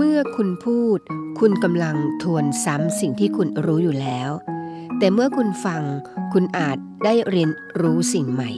[0.00, 0.98] เมื่อคุณพูด
[1.40, 4.30] คุณกำลังทวนซ้ำสิ่งที่คุณรู้อยู่แล้ว
[4.98, 5.82] แต่เมื่อคุณฟัง
[6.32, 8.50] คุณอาจได้เรียนรู้สิ่งใหม่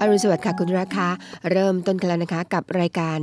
[0.00, 1.08] อรุณสวัสดิ์ค่ะคุณราคา
[1.50, 3.18] เริ่มต้นกันแล้วนะคะกับรายการ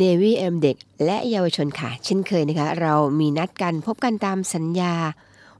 [0.00, 4.94] Navy M เด็กและเยาวชนค่ะ เช่นเคยนะคะ เรามีนัดกันพบกันตามสัญญา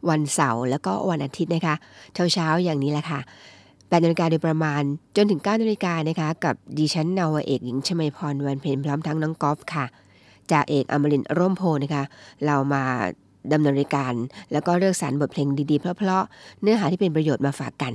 [0.09, 1.75] วันเสาร์แล้วก็วันอาทิตย์นะคะ
[2.15, 3.21] เช้าๆอย่างนี้แหละค่ะ
[3.95, 4.83] 8นาฬิกาโดยประมาณ
[5.17, 9.87] จนถึง9นาฬิกานะคะกับดิฉันนาวเอกหญิงชมาพรวันเพ็ญพร้อมทั้งน้องกอล์ฟค่ะ
[10.53, 12.05] จากเอกอมรินร่มโพนะคะ
[12.47, 12.85] เรามา
[13.53, 14.15] ดำเนินรายการ
[14.53, 17.93] แล้วก็เลือกสรรบทเพลงดีๆ เพราะๆเนื้อหาที่เป็นประโยชน์มาฝากกัน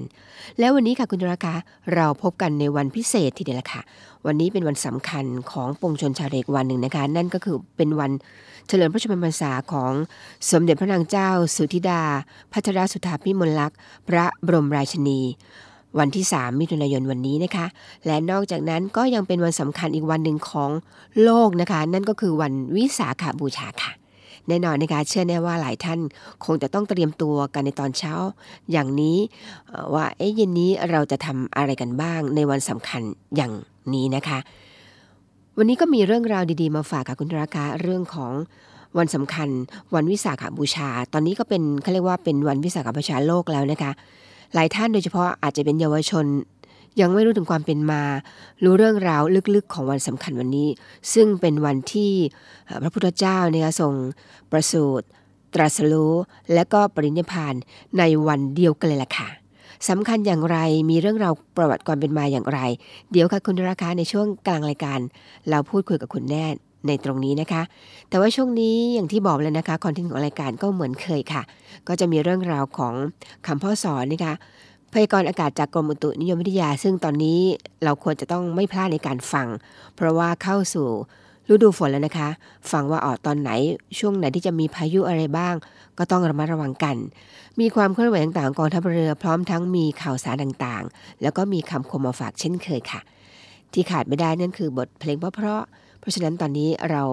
[0.59, 1.53] แล้ววันนี้ค่ะคุณราคา
[1.95, 3.81] เราพบกันในวันพิเศษทีเดียวละค่ะ
[4.25, 8.11] วันนี้เป็นวันสำคัญของปวงชนชาวเด็กวันหนึ่งนะคะ นั่นก็คือเป็นวัน
[8.67, 9.91] เฉลิมพระชนมพรรษาของ
[10.51, 12.01] สมเด็จพระนางเจ้า สุธิดา
[12.51, 15.21] พัชรสุธาพิมลลักษณ์พระบรมราชินี
[15.97, 17.65] วันที่ 3 มิถุนายนวันนี้นะคะ
[18.05, 20.69] และนอกจากนั้นก็ยังเป็นวันสำคัญอีกวันหนึ่งของ
[21.23, 23.91] โลกนะคะ นั่นก็คือวันวิสาขาบูชาค่ะ
[24.47, 25.99] แน่นอนนะคะเชื่อแน่ว่าหลายท่าน
[26.45, 28.13] คงจะต้องเตรียมตัวกันในตอนเช้า
[28.71, 29.17] อย่างนี้
[29.93, 33.01] ว่าเอ๊ะเย็นนี้เราจะทำอะไรกันบ้างในวันสำคัญ
[33.35, 33.53] อย่าง
[33.93, 34.39] นี้นะคะ
[35.57, 38.33] วันนี้ก็มีเรื่องราวดีๆมาฝากค่ะคุณราคาเรื่องของ
[38.97, 39.49] วันสำคัญ
[39.95, 43.91] วันวิสาขบูชา ตอนนี้ก็เป็นเขาเรียกว่าเป็นวันวิสาขบูชาโลกแล้วนะคะ
[44.53, 46.25] หลายท่านโดยเฉพาะอาจจะเป็นเยาวชน
[46.99, 48.03] ยังไม่รู้ถึงความเป็นมา
[48.63, 49.21] รู้เรื่องราว
[49.55, 50.69] ลึกๆของวันสำคัญวันนี้
[51.13, 52.11] ซึ่งเป็นวันที่
[52.83, 53.93] พระพุทธเจ้าเนี่ยทรง
[54.51, 55.05] ประสูติ
[55.53, 56.13] ตรัสรู้
[56.53, 57.53] และก็ปรินิพพาน
[57.97, 59.29] ในวันเดียวกันเลยล่ะค่ะ
[59.89, 60.57] สำคัญอย่างไร
[60.89, 62.59] มีเรื่องราวประวัติความเป็นมาอย่างไร
[63.11, 64.99] เดี๋ยวค่ะคุณราคาในช่วงกลางรายการ
[65.49, 66.47] เราพูดคุยกับคุณแน่
[66.87, 67.61] ในตรงนี้นะคะ
[68.09, 71.41] แต่ว่าช่วงนี้อย่างที่บอกเลยนะคะคอนเทนต์ของรายการก็เหมือนเคยค่ะ
[71.87, 72.93] ก็จะมีเรื่องราวของ
[73.47, 74.33] คำพ่อสอนนะคะ
[74.93, 77.39] พยากรณ์อากาศจากกรมอุตุนิยมวิทยา ซึ่งตอนนี้
[77.83, 79.47] เราควรจะต้องไม่พลาดในการฟัง
[79.95, 80.87] เพราะว่าเข้าสู่
[81.51, 82.29] ฤดูฝนแล้วนะคะ
[82.71, 83.49] ฟังว่าออกตอนไหน
[83.99, 85.55] ช่วงไหนที่จะมีพายุอะไรบ้าง
[85.97, 86.95] ก็ต้องระมัดระวังกัน
[87.59, 93.01] มีความเคลื่อนไหวต่างๆกองทัพเรือพร้อมทั้งมีข่าวสารต่างๆ แล้วก็มีคำคมมาฝากเช่นเคยค่ะ
[93.73, 97.03] ที่ขาดไม่ได้นั่นคือบทเพลงเพราะๆ เพราะฉะนั้นตอนนี้เรา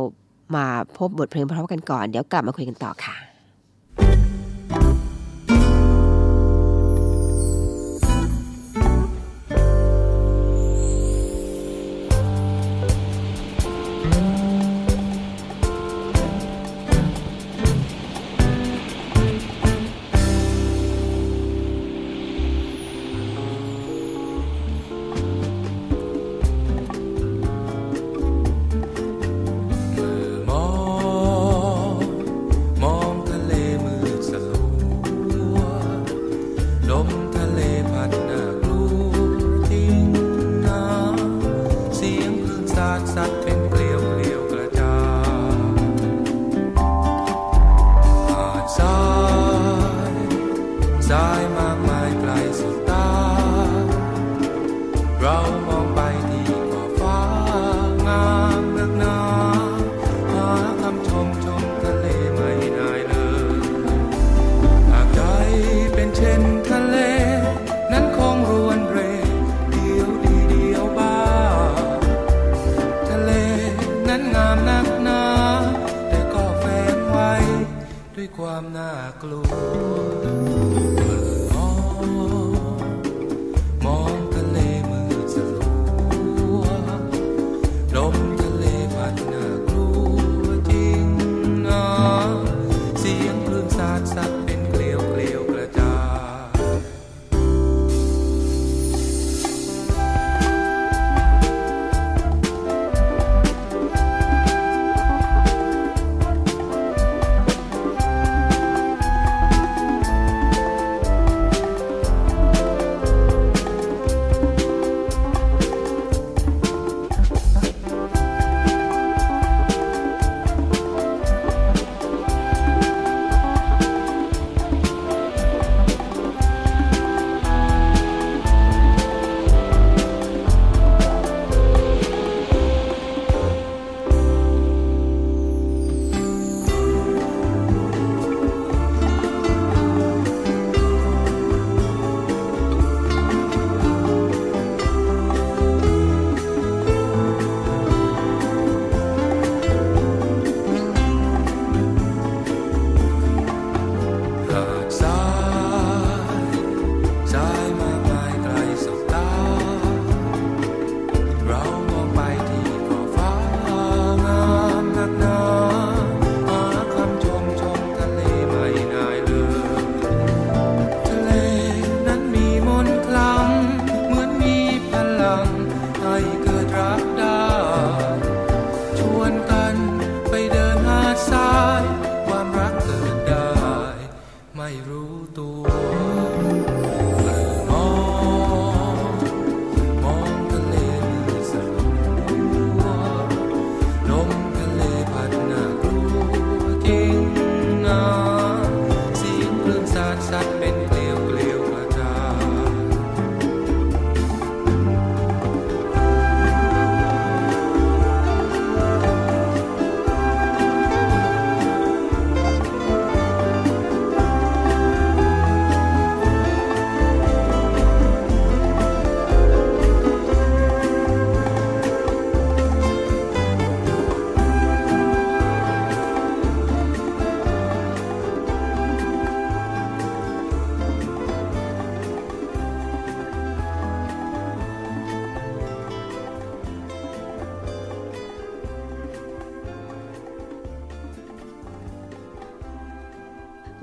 [0.57, 0.67] มา
[0.99, 3.17] พบบทเพลงเพราะๆกันก่อน เดี๋ยวกลับมาคุยกันต่อค่ะ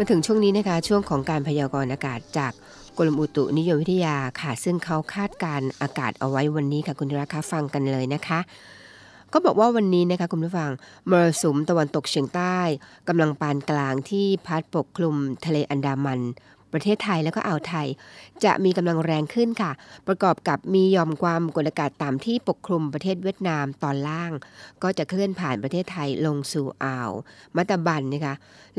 [0.06, 2.54] มาถึงช่วงนี้นะคะช่วงของการพยากรณ์อากาศจาก
[2.98, 8.40] กรมอุตุนิยมวิทยาค่ะ ซึ่งเขาคาดการอากาศเอาไว้วันนี้ค่ะคุณราคาฟังกันเลยนะคะ
[9.34, 10.72] ก็บอกว่าวันนี้นะคะคุณผู้ฟัง
[11.10, 12.58] มรสุมตะวันตกเฉียงใต้
[13.08, 15.16] กำลังปานกลางที่พัดปกคลุม
[15.46, 16.20] ทะเลอันดามัน
[16.74, 17.88] ประเทศไทยแล้วก็อ่าวไทย
[18.44, 19.72] จะมีกำลังแรงขึ้นค่ะ
[20.08, 24.31] ประกอบกับมียอมความกดอากาศต่ำที่ปกคลุมประเทศเวียดนามตอนล่าง
[24.84, 27.12] ก็จะเคลื่อนผ่านประเทศไทยลงสู่อ่าว
[27.56, 28.36] มัตตบันนะคะ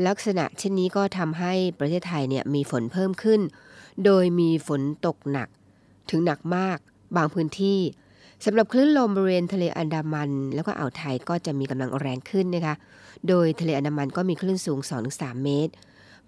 [0.07, 3.41] ลักษณะเช่นนี้ก็ทำให้ประเทศไทยเนี่ยมีฝนเพิ่มขึ้น
[4.05, 5.47] โดยมีฝนตกหนัก
[6.09, 6.77] ถึงหนักมาก
[7.17, 7.79] บางพื้นที่
[8.45, 12.75] สำหรับคลื่นลมบริเวณทะเลอันดามัน แล้วก็อ่าวไทยก็จะมีกำลังแรงขึ้นนะคะ
[13.27, 14.79] โดยทะเลอันดามันก็มีคลื่นสูง
[15.11, 15.73] 2-3 เมตร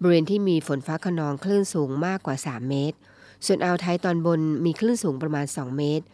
[0.00, 2.96] บริเวณที่มีฝนฟ้าขนองคลื่นสูงมากกว่า 3 เมตร
[3.46, 6.04] ส่วนอ่าวไทยตอนบนมีคลื่นสูงประมาณ 2 เมตร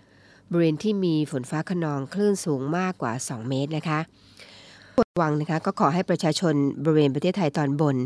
[0.50, 4.00] บริเวณที่มีฝนฟ้าขนองคลื่นสูงมากกว่า 2 เมตรนะคะ
[5.10, 6.54] ระวังนะคะก็ขอให้ประชาชน
[6.84, 7.96] บริเวณประเทศไทยตอนบน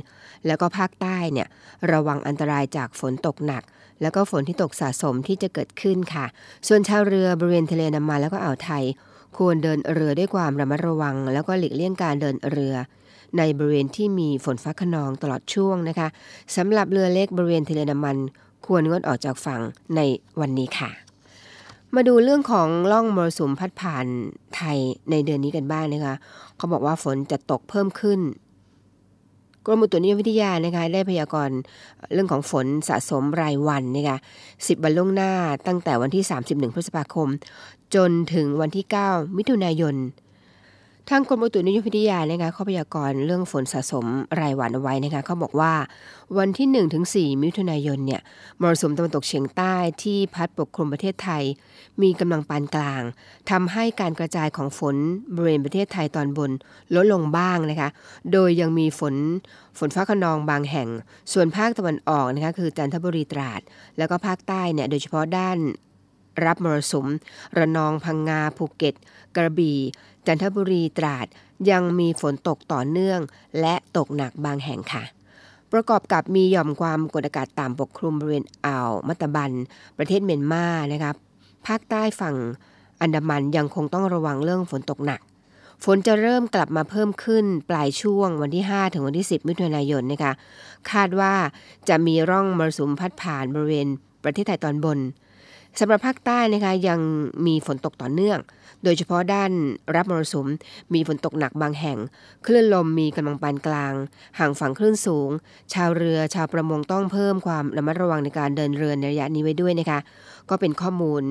[0.46, 1.48] แล้วก็ภาคใต้เนี่ย
[1.92, 3.62] ระวังอันตรายจากฝนตกหนัก
[4.02, 6.26] แล้วก็ฝนที่ตกสะสมที่จะเกิดขึ้นค่ะ
[6.68, 8.84] ส่วนชาวเรือบริเวณทะเลน้ำมันแล้วก็อ่าวไทย
[9.36, 12.74] ควรเดินเรือด้วยความระมัดระวัง แล้วก็หลีกเลี่ยงการเดินเรือ
[13.38, 16.08] ในบริเวณที่มีฝนฟ้าขนองตลอดช่วงนะคะ
[16.56, 18.16] สำหรับเรือเล็กบริเวณทะเลน้ำมัน
[18.66, 19.60] ควรงดออกจากฝั่ง
[19.96, 20.00] ใน
[20.40, 20.90] วันนี้ค่ะ
[21.94, 24.06] มาดูเรื่องของล่องมรสุมพัดผ่าน
[24.56, 24.78] ไทย
[25.10, 26.14] ในเดือนนี้กันบ้างนะคะ
[26.56, 28.20] เขาบอกว่าฝนจะตกเพิ่มขึ้น
[29.64, 31.56] กรมอุตุนิยมวิทยานะคะได้พยากรณ์
[32.12, 34.16] เรื่องของฝนสะสมรายวันนะคะ
[34.48, 35.32] 10 วันล่วงหน้า
[35.66, 37.28] ตั้งแต่วันที่ 31 พฤษภาคม
[37.94, 39.94] จนถึงวันที่ 9 มิถุนายน
[41.12, 44.06] ทางกรมอุตุนิยมวิทยานะคะเขาพยากรณ์เรื่องฝนสะสม
[44.40, 45.72] รายวันเอาไว้นะคะเขาบอกว่า
[46.38, 48.20] วันที่1ถึง4มิถุนายนเนี่ย
[48.60, 51.42] มรสุมตะวันตกเฉียงใต้ที่พัดปกคลุมประเทศไทย
[52.02, 53.02] มีกำลังปานกลาง
[53.50, 54.96] ทำให้การกระจายของฝน
[55.34, 56.50] บริเวณประเทศไทยตอนบน
[56.94, 57.88] ลดลงบ้างนะคะ
[58.32, 59.14] โดยยังมีฝน
[59.78, 60.88] ฝนฟ้าขนองบางแห่ง
[61.32, 63.60] ส่วนภาคตะวันออกนะคะคือจันทบุรีตราด
[63.98, 65.58] แล้วก็ภาคใต้เนี่ยโดยเฉพาะด้าน
[66.46, 67.06] รับมรสุม
[67.58, 68.94] ระนองพังงาภูเก็ต
[69.36, 69.78] กระบี่
[70.28, 71.26] จันทบุรีตราด
[71.70, 73.20] ยังมีฝนตกต่อเนื่อง
[73.60, 75.04] และตกหนักบางแห่งค่ะ
[75.72, 79.52] ประกอบกับมีหย่อมความกดอากาศต่ำปกคลุมบริเวณอ่าวมัตบัน
[79.98, 81.14] ประเทศเมียนมานะครับ
[81.66, 82.36] ภาคใต้ฝั่ง
[83.00, 85.20] อันดามันยังคงต้องระวังเรื่องฝนตกหนัก
[85.84, 90.32] ฝนจะเริ่มกลับมาเพิ่มขึ้นปลายช่วงวันที่ 5 ถึงวันที่ 10 มิถุนายนนะคะ
[90.90, 91.34] คาดว่า
[91.88, 93.86] จะมีร่องมรสุมพัดผ่านบริเวณ
[94.24, 94.98] ประเทศไทยตอนบน
[95.80, 97.00] สำหรับภาคใต้นะคะยัง
[97.46, 98.38] มีฝนตกต่อเนื่อง
[98.84, 99.50] โดยเฉพาะด้าน
[99.96, 100.48] รับมรสุม
[100.94, 101.98] มีฝนตกหนักบางแห่ง
[102.46, 103.92] คลื่นลมมีกำลังปานกลาง
[104.38, 105.30] ห่างฝั่งคลื่นสูง
[105.72, 109.98] ชาวเรือชาวประมงต้องเพิ่มความระมัดระวังในการเดินเรือในระยะนี้ไว้ด้วยนะคะ
[110.50, 111.22] ก็เป็นข้อมูล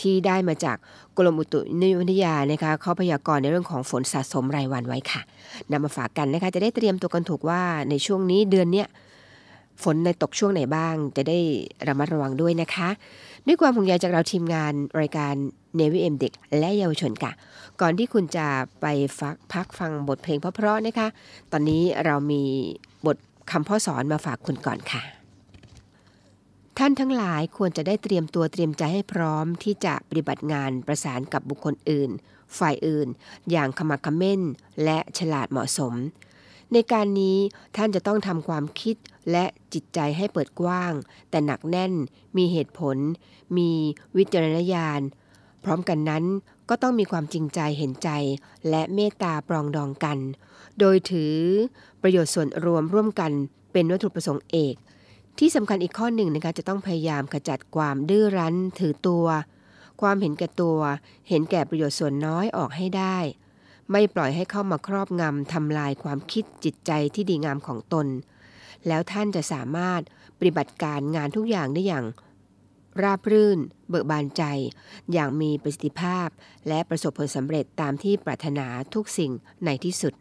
[0.00, 0.76] ที่ได้มาจาก
[1.18, 5.20] กรมอุตุนิยมวิทยานะคะเขาพยากรณ์ในเรื่องของฝนสะสมรายวันไว้ค่ะ
[5.70, 8.88] นำมาฝากกันนะคะจะได้เตรียมตัวกันถูกว่าในช่วงนี้เดือนเนี้ย
[9.82, 11.38] ฝนในตกช่วงไหนบ้าง จะได้
[11.88, 12.88] ระมัดระวังด้วยนะคะ
[13.46, 15.34] ด้วยความห่วงใยจากเราทีมงานรายการ
[15.76, 17.32] เนวิเอ็มเด็กและเยาวชนค่ะ
[17.80, 18.46] ก่อนที่คุณจะ
[18.80, 18.86] ไป
[19.18, 21.08] ฟักพักฟังบทเพลงเพราะๆนะคะ
[21.52, 22.42] ตอนนี้เรามี
[23.06, 23.16] บท
[23.50, 25.02] คำพ่อสอนมาฝากคุณก่อนค่ะ
[26.78, 32.10] ท่านทั้งหลายควรจะได้เตรียมตัวเตรียมใจให้พร้อมที่จะปฏิบัติงานประสานกับบุคคลอื่น
[32.58, 33.08] ฝ่ายอื่น
[33.50, 34.40] อย่างขมักขม้น
[34.84, 35.94] และฉลาดเหมาะสม
[36.72, 37.38] ในการนี้
[37.76, 38.96] ท่านจะต้องทำความคิด
[39.30, 39.44] และ
[39.74, 40.92] จิตใจให้เปิดกว้าง
[41.30, 41.92] แต่หนักแน่น
[42.36, 42.96] มีเหตุผล
[43.56, 43.70] มี
[44.16, 45.00] วิจารณญาณ
[45.64, 46.24] พร้อมกันนั้น
[46.68, 48.10] ก็ต้องมีความจริงใจเห็นใจ
[48.68, 50.18] และเมตตาปรองดองกัน
[50.78, 51.36] โดยถือ
[52.02, 53.32] ประโยชน์ส่วนรวมร่วมกัน
[53.72, 54.74] เป็นวัตถุประสงค์เอก
[55.38, 59.26] ที่สำคัญอีกข้อหนึ่งนะคะจะต้องพยายามขจัดความดื้อรั้นถือตัว
[60.00, 60.78] ความเห็นแก่ตัว
[61.28, 63.18] เห็นแก่ประโยชน์ส่วนน้อยออกให้ได้
[63.92, 68.06] ไม่ปล่อยให้เข้ามาครอบงำทำลายความคิดจิตใจที่ดีงามของตน
[68.86, 70.00] แล้วท่านจะสามารถ
[70.38, 72.04] ปฏิบัติการงานทุกอย่างได้อย่าง
[73.02, 74.42] ราบรื่น เบิกบานใจ
[75.12, 76.28] อย่างมีประสิทธิภาพ
[76.68, 79.32] และประสบผลสำเร็จตามที่ปรารถนาทุกสิ่ง
[79.64, 80.14] ในที่สุด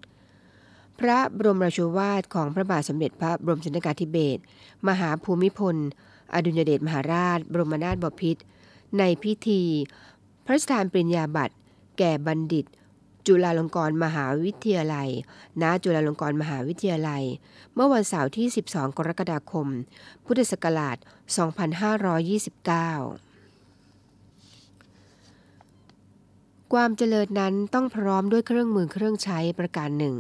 [1.00, 4.42] พระบรมราชวาทของพระบาทสมเด็จพระบรมชนกาธิเบศร
[4.88, 5.76] มหาภูมิพล
[6.34, 8.42] อดุลยเดชมหาราช บรมนาถบพิตร
[8.98, 9.62] ในพิธี
[10.46, 11.56] พระราชทานปริญญาบัตร
[11.98, 12.66] แก่บัณฑิต
[13.28, 15.10] จุฬาลงกรณ์มหาวิทยาลัย
[15.62, 17.24] ณ จุฬาลงกรณ์มหาวิทยาลัย
[17.74, 19.68] เมื่อวันเสาร์ที่ 12 กรกฎาคม
[20.26, 21.04] พุทธศักราช 2529
[26.74, 30.16] ความเจริญนั้นต้องพร้อมด้วยเครื่องมือเครื่องใช้ประการหนึ่ง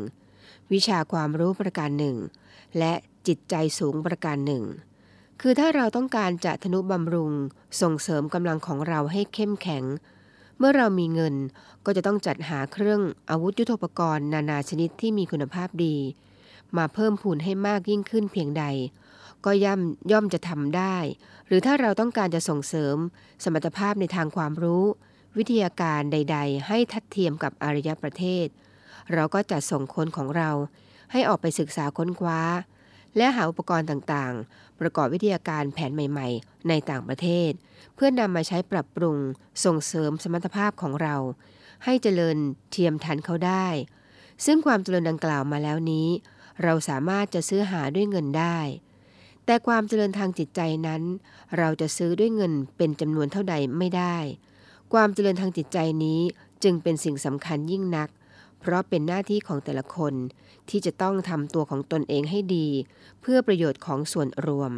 [0.74, 2.16] วิชาความรู้ประการหนึ่ง
[2.78, 2.94] และ
[3.28, 4.64] จิตใจสูงประการหนึ่ง
[5.42, 7.32] คือถ้าเราต้องการจะทนุบำรุง
[7.82, 9.84] ส่งเสริมกำลังของเราให้เข้มแข็ง
[10.58, 11.36] เมื่อเรามีเงิน
[11.86, 15.98] ก็จะต้องจัดหาเครื่องอาวุธยุทโธปกรณ์นานาชนิดที่มีคุณภาพดี
[16.78, 18.66] มาเพิ่มพูนให้มากยิ่งขึ้นเพียงใด
[19.46, 20.98] ก็ย่อมย่อมจะทำได้
[21.48, 22.98] หรือถ้าเราต้องการจะส่งเสริม
[23.44, 24.84] สมรรถภาพในทางความรู้
[25.38, 28.48] วิทยาการใด ๆ ให้ทัดเทียมกับอารยประเทศ
[29.14, 30.50] เราก็จะส่งคนของเรา
[31.12, 32.42] ให้ออกไปศึกษาค้นคว้า
[33.18, 37.52] และหาอุปกรณ์ต่างๆ ประกอบวิทยาการแผนใหม่ ๆ ในต่างประเทศ
[37.96, 39.18] เพื่อนำมาใช้ปรับปรุง
[39.66, 41.16] ส่งเสริมสมรรถภาพของเรา
[41.86, 42.38] ให้เจริญ
[42.72, 43.68] เทียมทันเขาได้
[44.46, 46.08] ซึ่งความเจริญดังกล่าวมาแล้วนี้
[46.64, 48.60] เราสามารถจะซื้อหาด้วยเงินได้
[49.46, 51.02] แต่ความเจริญทางจิตใจนั้น
[51.58, 54.18] เราจะซื้อด้วยเงินเป็นจำนวนเท่าใดไม่ได้
[54.94, 56.22] ความเจริญทางจิตใจนี้
[56.64, 58.10] จึงเป็นสิ่งสำคัญยิ่งนัก
[58.60, 60.14] เพราะเป็นหน้าที่ของแต่ละคน
[60.70, 62.68] ที่จะต้องทำตัวของตนเองให้ดี
[63.22, 64.72] เพื่อประโยชน์ของส่วนรวม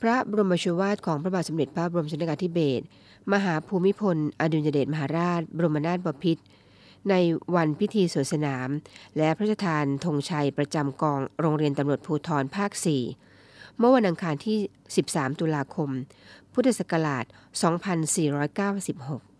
[0.00, 2.84] พระบรมชวาทของพระบาทสมเด็จพระบรมชนกาธิเบศร
[3.32, 6.42] มหาภูมิพล อดุลยเดชมหาราช บรมนาถบพิตร
[7.10, 7.14] ใน
[7.54, 8.68] วันพิธีสวนสนาม
[9.16, 12.70] และพระราชทานธงชัยประจำกองโรงเรียนตำรวจภูธรภาค
[13.24, 14.58] 4 เมื่อวันอังคารที่
[14.98, 15.90] 13 ตุลาคม
[16.52, 17.24] พุทธศักราช
[18.88, 19.31] 2496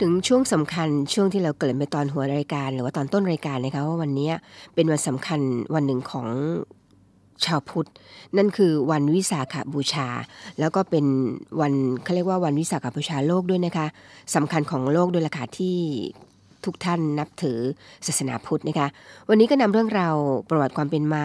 [0.00, 4.30] ถึงช่วงสำคัญช่วงที่เราเกิดไปตอนหัวรายการ หรือว่าตอนต้นรายการนะคะว่าวันนี้
[4.74, 5.40] เป็นวันสำคัญ
[5.74, 6.26] วันหนึ่งของ
[7.44, 7.88] ชาวพุทธ
[8.36, 10.08] นั่นคือวันวิสาขบูชา
[10.60, 11.04] แล้วก็เป็น
[11.60, 11.72] วัน
[12.04, 13.86] เขาเรียกว่าวันวิสาขบูชาโลกด้วยนะคะ
[14.34, 15.76] สำคัญของโลกด้วยล่ะค่ะที่
[16.64, 17.58] ทุกท่านนับถือ
[18.06, 18.88] ศาสนาพุทธนะคะ
[19.28, 20.16] วันนี้ก็นำเรื่องราว
[20.50, 21.24] ประวัติความเป็นมา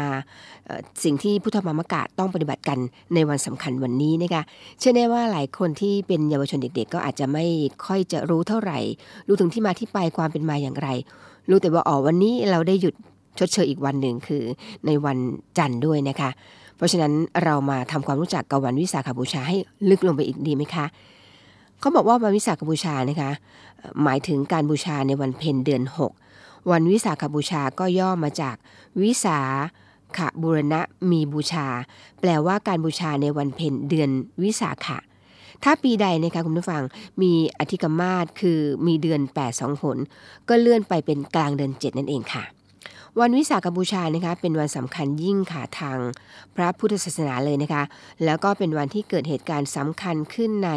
[1.04, 2.80] สิ่งที่พุทธมามกะต้องปฏิบัติกัน
[3.14, 4.44] ในวันสำคัญวันนี้นะคะ
[4.79, 7.46] เชื่อแน่ว่าหลายคนที่เป็นเยาวชนเด็กๆ ก็อาจจะไม่
[7.86, 8.79] ค่อยจะรู้เท่าไหร่
[9.27, 10.90] รู้ถึงที่มาที่ไปความเป็นมาอย่างไร
[11.50, 12.94] รู้แต่ว่าอ๋อวันนี้เราได้หยุด
[13.40, 14.44] ชดเชยอีกวันหนึ่งคือ
[14.86, 15.18] ในวัน
[15.57, 16.29] จันทร์ด้วยนะคะ
[16.77, 19.57] เพราะฉะนั้นเรามาทำความรู้จักกับวันวิสาขบูชาให้
[19.90, 20.86] ลึกลงไปอีกดีไหมคะ
[21.79, 23.31] เขาบอกว่าวันวิสาขบูชานะคะ
[23.77, 25.83] เอ่อหมายถึงการบูชาในวันเพ็ญเดือน
[26.27, 28.55] 6 วันวิสาขบูชาก็ย่อมาจาก
[29.01, 29.40] วิสา
[30.18, 31.68] ขบูรณะมีบูชา
[32.20, 34.09] แปลว่าการบูชาในวันเพ็ญเดือน
[34.44, 34.98] วิสาขะ
[35.64, 36.83] ถ้าปีใดนะคะคุณผู้ฟัง
[37.22, 39.98] มีอธิกรรมาสคือมีเดือน 8 2ผล
[40.50, 42.44] ก็เลื่อนไปเป็นกลางเดือน 7 นั่นเองค่ะ
[43.22, 46.00] วันวิสาขบูชานะคะเป็นวันสำคัญยิ่งค่ะทาง
[46.56, 47.84] พระพุทธศาสนาเลยนะคะ
[48.25, 50.72] แล้วก็เป็นวันที่เกิดเหตุการณ์สำคัญขึ้นใน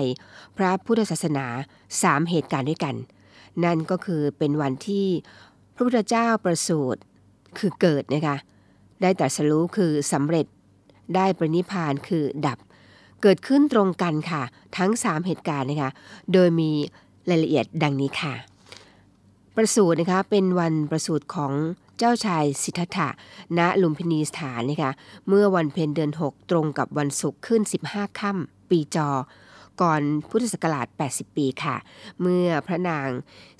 [0.56, 1.46] พระพุทธศาสนา
[1.92, 2.94] 3 เหตุการณ์ด้วยกัน
[3.64, 5.06] นั่นก็คือเป็นวันที่
[5.74, 7.00] พระพุทธเจ้าประสูติ
[7.58, 8.36] คือเกิดนะคะ
[9.02, 10.46] ได้ตรัสรู้คือสำเร็จ
[11.14, 12.58] ได้ปรินิพพานคือดับ
[13.22, 14.42] เกิดขึ้นตรงกันค่ะ
[14.76, 15.90] ทั้ง 3 เหตุการณ์นะคะ
[16.32, 16.70] โดยมี
[17.30, 18.34] รายละเอียดดังนี้ค่ะ
[19.56, 21.52] ประสูตินะคะเป็นวันประสูติของ
[21.98, 23.08] เจ้าชายสิทธัตถะ
[23.58, 24.92] ณลุมพินีสถานนะคะ
[25.28, 29.08] เมื่อวันเพ็ญเดือน 6 ตรงกับวันศุกร์ขึ้น 15 ค่ำปีจอ
[29.80, 31.76] ก่อนพุทธศักราช 80 ปีค่ะ
[32.20, 33.08] เมื่อพระนาง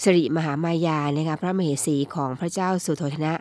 [0.03, 3.35] สิริมหามายานะคะพระมเหสีของพระเจ้าสุโธทนะ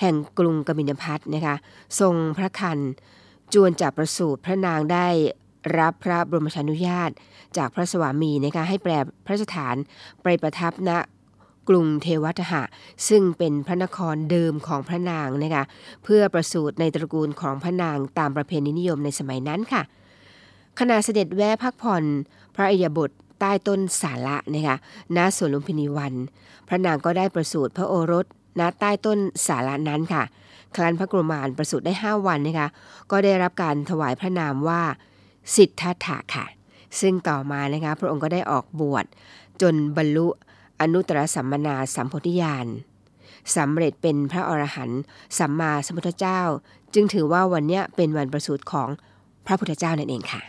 [0.00, 1.56] แห่งกรุงกบิลพัทนะคะ
[2.00, 2.78] ทรงพระคัน
[3.54, 5.08] จวนจากประสูติพระนางได้
[5.78, 7.10] รับพระบรมชานุญาต
[7.56, 8.92] จากพระสวามีนะคะให้แปล
[9.24, 9.76] พระราชฐาน
[10.22, 10.90] ไปประทับณ
[11.68, 12.62] กรุงเทวทหะ
[13.08, 15.64] ซึ่งเป็นพระนครเดิมของพระนางนะคะ
[16.04, 19.82] เพื่อประสูติในตระกูลของพระนางตามประเพณีนิยมในสมัยนั้นค่ะ
[20.78, 22.04] ขณะเสด็จแวะพักผ่อน
[22.54, 24.76] พระอิยาบทใต้ต้นสาระนะคะ
[25.16, 26.14] ณสวนลุมพินีวัน
[26.68, 28.26] พระนางก็ได้ประสูติพระโอรส
[28.58, 30.22] ณใต้ต้นสาระนั้นค่ะ
[30.74, 32.68] ครั้นพระกรมานประสูติได้ 5 วันนะคะ
[33.10, 34.82] ก็ได้รับการถวายพระนามว่า
[35.56, 36.46] สิทธัตถะค่ะ
[37.00, 39.04] ซึ่งต่อมานะคะพระองค์ก็ได้ออกบวช
[39.62, 40.26] จนบรรลุ
[40.80, 42.66] อนุตตรสัมมนาสัมโพธิญาณ
[43.56, 45.00] สำเร็จเป็นพระอรหันต์
[45.38, 46.40] สัมมาสัมพุทธเจ้า
[46.94, 48.88] จึงถือว่าวันนี้เป็นวันประสูติของ
[49.46, 50.40] พระพุทธเจ้านั่นเองค่ะ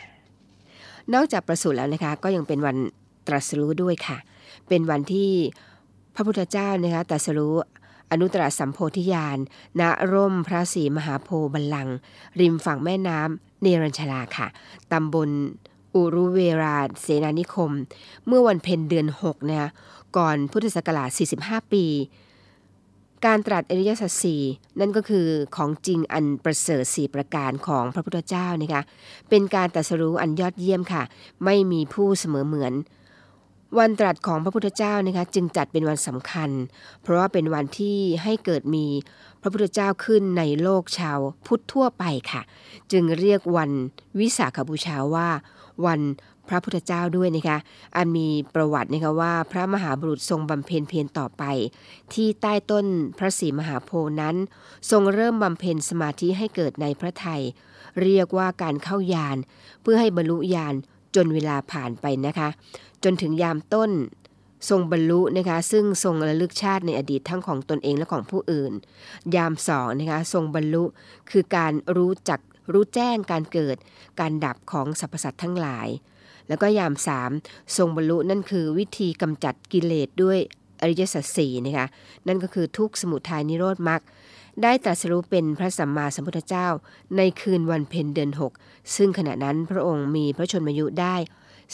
[1.14, 2.76] นอกจากประสูติแล้วนะคะ ก็ยังเป็นวัน
[3.26, 4.18] ตรัสรู้ด้วยค่ะ
[4.68, 5.30] เป็นวันที่
[6.14, 7.54] พระพุทธเจ้านะคะตรัสรู้
[8.10, 9.38] อนุตตรสัมโพธิญาณ
[9.80, 11.88] ณร่มพระศรีมหาโพบัลลัง
[12.40, 14.46] ริมฝั่งแม่น้ำเนรัญชลาค่ะ
[14.92, 15.30] ตำบล
[15.94, 17.72] อุรุเวราเสนานิคม
[18.26, 19.70] เมื่อวันเพ็ญเดือน6นะ
[20.16, 21.86] ก่อนพุทธศักราช 45 ปี
[23.26, 24.42] การตรัสอริยสัจสี่
[24.80, 28.82] นั่นก็คือของจริงอันประเสริฐสี่ประการของพระพุทธเจ้านะคะ
[29.28, 31.02] เป็นการตรัสรู้อันยอดเยี่ยมค่ะ
[31.44, 32.72] ไม่มีผู้เสมอเหมือน
[33.78, 36.50] วันตรัสของพระพุทธเจ้านะคะจึงจัดเป็นวันสำคัญ
[37.02, 38.86] เพราะว่าเป็นวันที่ให้เกิดมี
[39.42, 42.42] พระพุทธเจ้าขึ้นในโลกชาวพุทธทั่วไปค่ะ
[42.92, 43.70] จึงเรียกวัน
[44.20, 45.28] วิสาขบูชาว่า
[45.86, 46.00] วัน
[46.48, 47.58] พระพุทธเจ้าด้วยนะคะ
[47.96, 51.44] อันมีประวัตินะคะว่าพระมหาบุรุษทรงบำเพ็ญเพียรต่อไป
[52.14, 52.86] ที่ใต้ต้น
[53.18, 54.36] พระศรีมหาโพธิ์นั้น
[54.90, 57.42] ทรงเริ่มบำเพ็ญสมาธิให้เกิดในพระไทย
[58.02, 59.36] เรียกว่าการเข้ายาน
[59.82, 60.74] เพื่อให้บรรลุญาณ
[61.16, 62.48] จนเวลาผ่านไปนะคะ
[63.04, 63.90] จนถึงยามต้น
[64.70, 68.72] ทรงบรรลุนะคะซึ่งทรงระลึกชาติในอดีตทั้งของตนเองและของผู้อื่น
[69.34, 70.84] ยามสองนะคะทรงบรรลุ
[71.30, 72.40] คือการรู้จัก
[72.72, 73.76] รู้แจ้งการเกิด
[74.20, 75.88] การดับของสรรพสัตว์ทั้งหลาย
[76.48, 77.30] แล้วก็ยามสาม
[77.76, 80.38] ทรงบรรลุนั่นคือวิธีกำจัดกิเลสด้วย
[80.80, 81.86] อริยสัจสี่นะคะ
[82.26, 84.00] นั่นก็คือทุกสมุทัยนิโรธมรรค
[84.62, 86.68] ได้ตรัสรู้เป็นพระสัมมาสัมพุทธเจ้า
[87.16, 88.52] ในคืนวันเพ็ญเดือนหก
[88.96, 91.14] ซึ่งขณะนั้นพระองค์มีพระชนมายุได้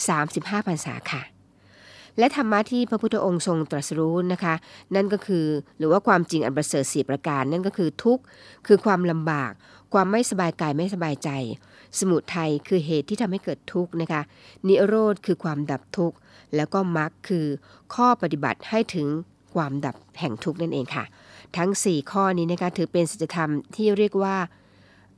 [0.05, 1.34] 35พรรษาค่ะ
[2.19, 4.55] และธรรมะที่พระพุทธองค์ทรงตรัสรู้นะคะ
[4.95, 5.45] นั่นก็คือ
[5.77, 8.23] หรือว่าความจริงอันประเสริฐสี่ประการ นั่นก็คือทุกข์
[8.67, 9.51] คือความลำบาก
[9.93, 11.29] ความไม่สบายกายไม่สบายใจ
[11.99, 14.21] สมุทัยคือเหตุที่ทำให้เกิดทุกข์นะคะ
[14.67, 16.17] นิโรธคือความดับทุกข์
[16.55, 17.45] แล้วก็มรรคคือ
[17.95, 19.07] ข้อปฏิบัติให้ถึง
[19.55, 21.05] ความดับแห่งทุกข์นั่นเองค่ะ
[21.57, 24.35] ทั้ง 4 ข้อนี้นะคะถือเป็นสัจธรรมที่เรียกว่า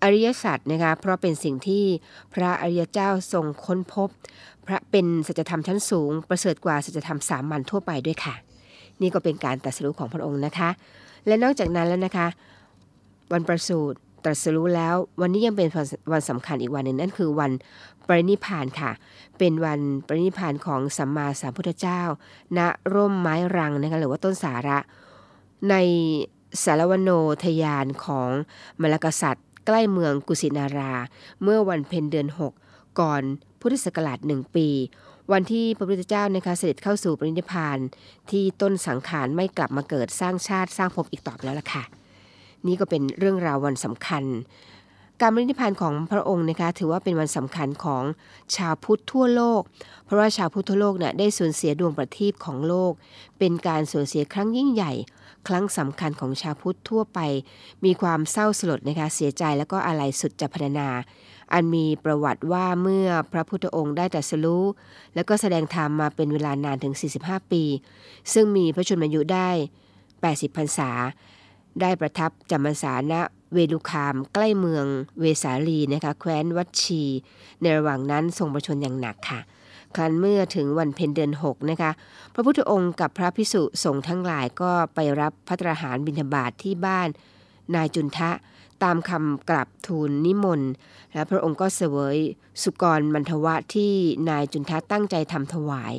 [0.04, 1.84] อริยสัจนะคะเพราะเป็นสิ่งที่
[2.34, 4.10] พระอริยเจ้าทรงค้นพบ
[4.66, 8.36] พระเป็นสัจธรรมชั้นสูง ประเสริฐกว่าสัจธรรมสามัญทั่วไปด้วยค่ะ
[9.02, 10.70] นี่ก็เป็นการตรัสรู้ของพระองค์นะคะ
[11.28, 12.28] และนอกจากนั้นแล้วนะคะ
[13.32, 15.70] วันประสูติตรัสรู้แล้ว วันนี้ยังเป็น
[16.12, 17.52] วันสำคัญอีกวันหนึ่งนั่นคือวัน
[18.08, 18.92] ปรินิพานค่ะ
[19.38, 22.02] เป็นวันปรินิพานของสัมมาสัมพุทธเจ้า
[22.58, 22.60] ณ
[22.94, 24.78] ร่มไม้รังนะคะหรือว่าต้นสาระ
[25.70, 25.76] ใน
[26.64, 27.10] สารวโน
[27.44, 28.30] ทยานของ
[28.82, 30.94] มลกษัตริย์ ใกล้เมืองกุสินารา
[31.44, 32.28] เมื่อวันเพ็ญเดือน
[32.62, 33.22] 6 ก่อน
[33.62, 34.68] พุทธศักราชหนึ่งปี
[35.32, 37.78] วันที่พระพุทธเจ้านะคะเสด็จเข้าสู่ปรินิพาน
[38.32, 41.84] ที่ต้นสังขารไม่กลับมาเกิดสร้างชาติสร้างภพอีกต่อไปแล้วล่ะค่ะ
[42.68, 44.24] นี่ก็เป็นเรื่องราววันสำคัญ
[45.22, 48.04] การปรินิพานของพระองค์นะคะถือว่าเป็นวันสำคัญของ
[48.56, 49.62] ชาวพุทธทั่วโลก
[50.06, 52.92] เพราะว่าชาวพุทธทั่วโลกเนี่ยได้สูญเสียดวงประทีปของโลก
[53.40, 54.94] เป็นการสูญเสียครั้งยิ่งใหญ่
[55.48, 57.20] ครั้งสำคัญของชาวพุทธทั่วไป
[57.86, 60.90] มีความเศร้าสลดนะคะเสียใจแล้วก็อะไรสุดจะพรรณนา
[61.54, 64.64] อันมีประวัติว่าเมื่อพระพุทธองค์ได้ตรัสรู้
[65.16, 67.64] แล้วก็แสดงธรรมมาเป็นเวลานานถึง 45 ปี
[68.34, 69.50] ซึ่งมีพระชนมายุได้
[70.04, 70.90] 80พรรษา
[71.82, 73.14] ได้ประทับจำพรรษาณ
[73.54, 74.86] เวลุคามใกล้เมือง
[75.20, 77.04] เวสาลีนะคะแคว้นวัดชี
[77.62, 79.40] ในระหว่างนั้นทรงประชนอย่างหนักค่ะ
[79.96, 81.92] ครั้นเมื่อถึงวันเพ็ญเดือน6นะคะ
[82.34, 87.08] พระพุทธองค์กับพระพิสุสงฆ์ทั้งหลายก็ไปรับพัตราหารบิณฑบาตทที่บ้าน
[87.76, 88.32] นายจุนทะ
[88.84, 90.72] ตามคำกราบทูลนิมนต์
[91.14, 92.18] และพระองค์ก็เสวย
[92.64, 93.94] สุกรมันทวะที่
[94.30, 95.94] นายจุนทะตั้งใจทำถวาย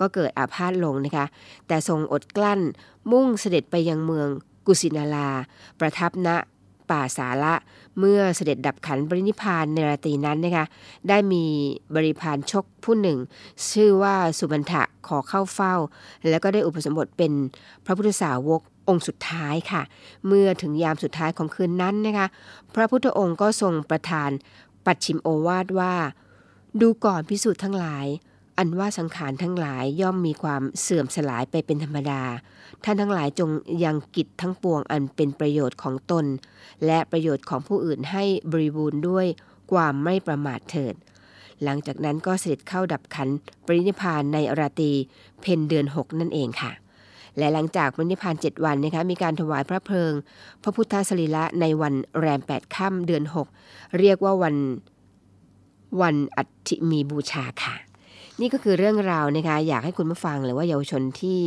[0.00, 1.26] ก็เกิดอาพาธลงนะคะ
[1.66, 2.60] แต่ทรงอดกลั้น
[3.10, 4.28] มุ่งเสด็จไปยังเมือง
[4.66, 5.30] กุสินารา
[5.80, 6.28] ประทับณ
[6.90, 7.54] ป่าสาละ
[7.98, 10.64] เมื่อเสด็จดับขันปรินิพานในราตรีนั้นนะคะ
[11.08, 11.44] ได้มี
[11.94, 13.18] บริพารชกผู้หนึ่ง
[13.70, 15.74] ชื่อว่าสุบันทะขอเข้าเฝ้า
[16.28, 17.32] แล้วก็ได้อุปสมบทเป็น
[17.84, 19.82] พระพุทธสาวกองค์สุดท้ายค่ะ
[20.26, 22.26] เมื่อถึงยามสุดท้ายของคืนนั้นนะคะ
[22.74, 24.30] พระพุทธองค์ก็ทรงประทาน
[24.86, 25.94] ปัดชิมโอวาทว่า
[26.80, 28.06] ดูก่อนพิสูจน์ทั้งหลาย
[28.58, 32.22] อันว่าสังขารทั้งหลายย่อมมีความเสื่อมสลายไปเป็นธรรมดา
[32.84, 33.50] ท่านทั้งหลายจง
[33.84, 36.24] ยังกิจทั้งปวงอันเป็นประโยชน์ของตน
[36.86, 39.26] และประโยชน์ของผู้อื่นให้บริบูรณ์ด้วย
[39.72, 40.94] ความไม่ประมาทเถิด
[41.62, 43.28] หลังจากนั้นก็เสด็จเข้าดับขัน
[43.66, 44.92] ปรินิพานในราตรี
[45.40, 46.72] เพนเดือน 6 นั่นเองค่ะ
[47.38, 50.12] และหลังจากปรินิพาน7วันนะคะมีการถวายพระเพลิง
[50.62, 53.24] พระพุทธสรีระในวันแรม 8 ค่ำเดือน
[53.60, 54.56] 6 เรียกว่าวัน
[56.00, 57.74] วันอัฐิมีบูชาค่ะ
[58.40, 61.40] นี่ก็คือเรื่องราวนะคะอยากให้คุณผู้ฟังหรือว่าเยาวชนที่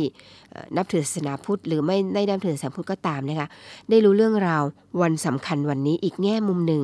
[0.76, 3.48] นับถือศาสนาพุทธหรือไม่ได้นับถือศาสนาพุทธก็ตามนะคะ
[3.90, 4.62] ได้รู้เรื่องราว
[5.02, 6.82] วันสำคัญวันนี้อีกแง่มุมหนึ่ง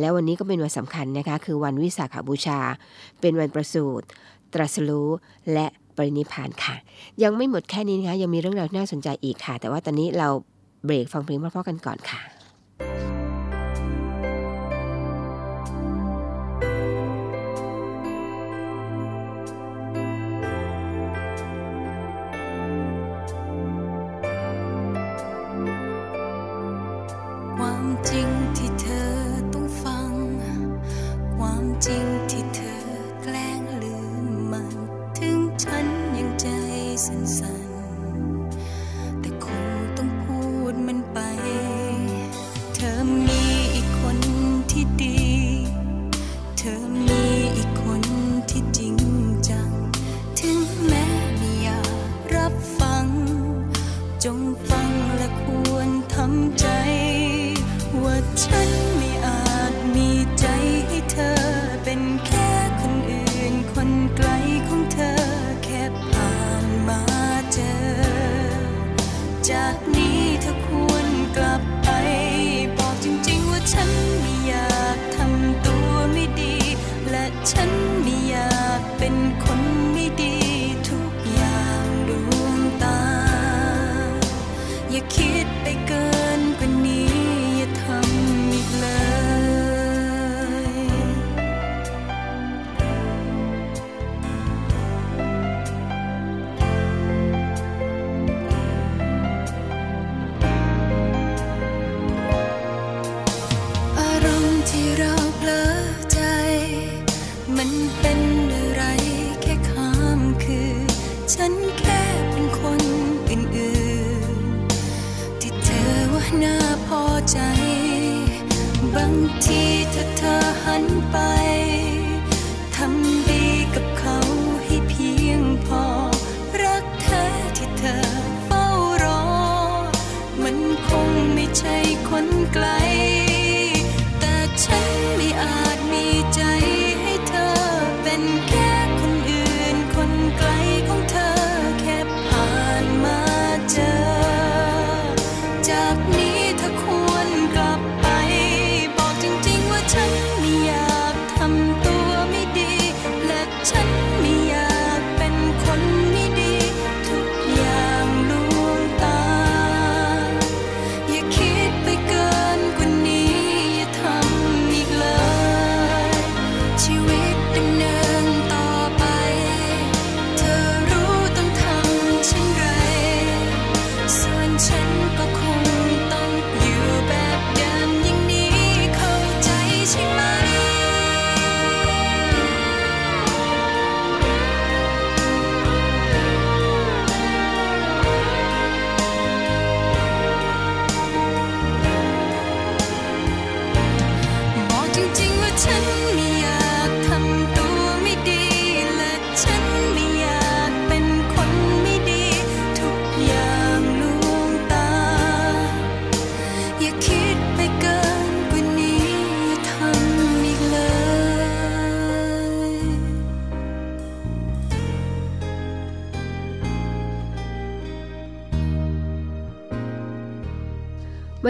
[0.00, 2.58] แล้ววันนี้ก็เป็นวันสำคัญนะคะคือวันวิสาขบูชา
[3.20, 4.06] เป็นวันประสูติ
[4.54, 5.08] ตรัสรู้
[5.52, 6.76] และปรินิพานค่ะ
[7.22, 10.28] ยังไม่หมดแค่นี้นะคะยังมีเรื่องราวน่าสนใจอีกค่ะ แต่ว่าตอนนี้เรา
[10.84, 12.20] เบรกฟังเพลงเพราะๆกันก่อนค่ะ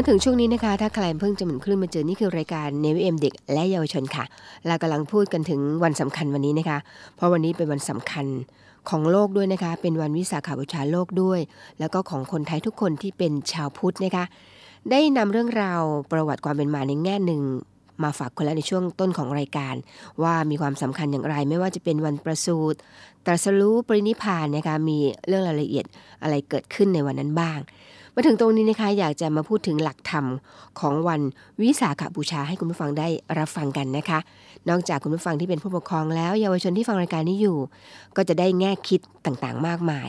[0.03, 4.25] มาถึงช่วงนี้นะคะ ถ้าใครเพิ่งจะเหมือนคลื่นมาเจอ นี่คือรายการเนวิเอ็มเด็กและเยาวชนค่ะ
[4.67, 6.79] เรากำลังพูดกันถึงวันสำคัญวันนี้นะคะ
[7.17, 8.27] เพราะวันนี้เป็นวันสำคัญ
[8.91, 11.41] ของโลกด้วยนะคะ เป็นวันวิสาขบูชาโลกด้วย
[11.81, 14.25] แล้วก็ของคนไทยทุกคนที่เป็นชาวพุทธนะคะ
[14.91, 17.43] ได้นำเรื่องราวประวัติความเป็นมาในแง่หนึ่ง
[18.03, 19.75] มาฝากคนล้วในช่วงต้นของรายการ
[20.23, 22.79] ว่ามีความสำคัญอย่างไร ไม่ว่าจะเป็นวันประสูติ
[23.27, 25.87] ตรัสรู้ปรินิพานนะคะมีเรื่องรายละเอียด
[26.23, 27.59] อะไรเกิดขึ้นในวันนั้นบ้าง
[28.15, 30.27] มาถึงตรงนี้นะคะอยากจะมาพูดถึงหลักธรรม
[30.81, 31.21] ของวัน
[31.63, 34.19] วิสาขบูชาให้คุณผู้ฟังได้รับฟังกันนะคะ
[34.69, 37.59] นอกจากคุณผู้ฟังที่เป็นผู้ปกครองแล้วเยาวชนที่ฟังรายการนี้อยู่
[38.17, 40.09] ก็จะได้แง่คิดต่างๆ มากมาย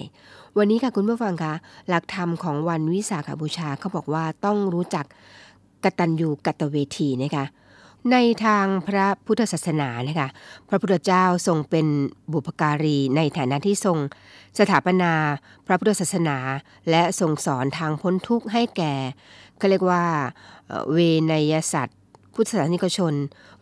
[0.58, 1.54] วันนี้ค่ะคุณผู้ฟังคะ
[1.90, 5.06] หลักธรรมของวันวิสาขบูชาเขาบอกว่าต้องรู้จัก
[5.84, 7.46] กตัญญูกตเวทีนะคะ
[8.12, 10.30] ในทางพระพุทธศาสนานะคะ
[10.70, 11.88] พระพุทธเจ้าทรงเป็น
[12.32, 13.98] บุพการีในฐานะที่ทรง
[14.60, 15.14] สถาปนา
[15.68, 16.38] พระพุทธศาสนา
[16.90, 18.94] และทรงสอนทางพ้นทุกข์ให้แก่
[19.58, 20.04] เขาเรียกว่า
[20.92, 20.98] เว
[21.32, 22.00] นยสัตว์
[22.36, 23.14] พุทธศาสนิกชน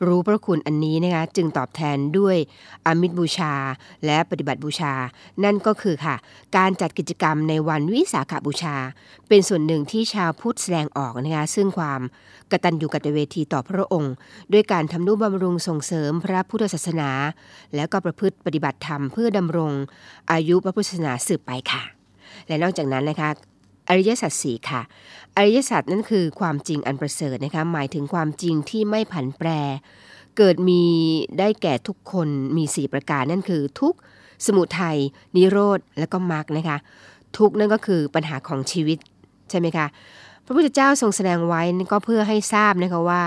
[0.07, 2.37] รู้พระคุณอันนี้นะคะจึงตอบแทนด้วย
[2.85, 3.53] อมิตรบูชา
[4.05, 4.93] และปฏิบัติบูชา
[5.43, 6.15] นั่นก็คือค่ะ
[6.57, 8.75] การจัดกิจกรรมในวันวิสาขบูชา
[9.27, 12.01] เป็นส่วนหนึ่งที่ชาวพุทธแสดงออกนะคะซึ่งความ
[12.51, 14.13] กตัญญูกตเวทีต่อพระองค์
[14.53, 17.11] ด้วยการทำนุบำรุงส่งเสริมพระพุทธศาสนา
[17.75, 19.71] และก็ประพฤติปฏิบัติธรรมเพื่อดำรง
[20.31, 21.83] อายุพระพุทธศาสนาสืบไปค่ะ
[22.47, 23.29] และนอกจากนั้นนะคะ
[23.91, 24.81] อริยสัจสี่ค่ะ
[25.37, 29.49] อริยสัจนั่นคือความจริงอันประเสริฐนะคะหมายถึงความจริงที่ไม่ผันแปร
[30.37, 30.83] เกิดมี
[31.39, 32.27] ได้แก่ทุกคน
[32.57, 33.93] มี4ประการนั่นคือทุก
[34.45, 34.97] สมุทัย
[35.35, 36.77] นิโรธและก็มรรคนะคะ
[37.37, 38.97] ทุกนั่นก็คือปัญหาของชีวิต
[39.49, 39.87] ใช่ไหมคะ
[40.45, 43.21] พระพุทธเจ้าทรงแสดงไว้ก็เพื่อให้ทราบนะคะว่า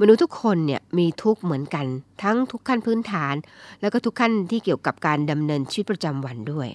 [0.00, 1.86] มนุษย์ทุกคนเนี่ยมีทุกข์เหมือนกัน
[2.22, 3.34] ทั้งทุกขั้นพื้นฐาน
[3.80, 6.68] แล้วก็ทุกขั้นที่เกี่ยวกับการดำเนินชีวิตประจำวันด้วย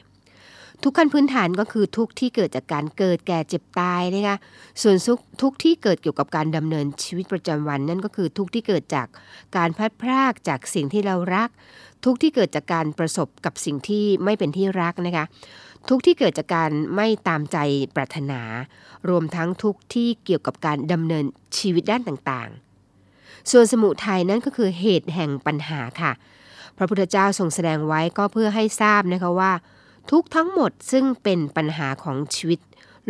[0.87, 4.37] ทุกขั้นพื้นฐานก็คือทุกที่เกิดจากการเกิดแก่เจ็บตายนะคะ
[4.81, 9.07] ส่วนทุกทุกที่เกิดเกี่ยวกับการดำเนินชีวิตประจำวัน นั่นก็คือทุกที่เกิดจาก
[9.57, 11.49] การพลัดพรากจากสิ่งที่เรารัก
[12.05, 15.25] ทุกที่เกิดจากการประสบกับสิ่งที่ไม่เป็นที่รักนะคะ
[15.89, 17.57] ทุกที่เกิดจากการไม่ตามใจ
[17.95, 18.41] ปรารถนา
[19.09, 21.25] รวมทั้งทุกที่เกี่ยวกับการดำเนิน
[21.57, 26.11] ชีวิตด้านต่างๆ ส่วนสมุทัยนั่นก็คือเหตุแห่งปัญหาค่ะ
[26.77, 29.51] พระพุทธเจ้าทรงแสดงไว้ก็เพื่อให้ทราบนะคะว่า
[30.11, 32.59] ทุกทั้งหมดซึ่งเป็นปัญหาของชีวิต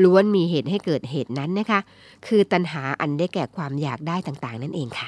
[0.03, 1.79] ล้วนมีเหตุให้เกิดเหตุนั้นนะคะ
[2.27, 5.07] คือตัณหาอันได้แก่ความอยากได้ต่างๆ นั่นเองค่ะ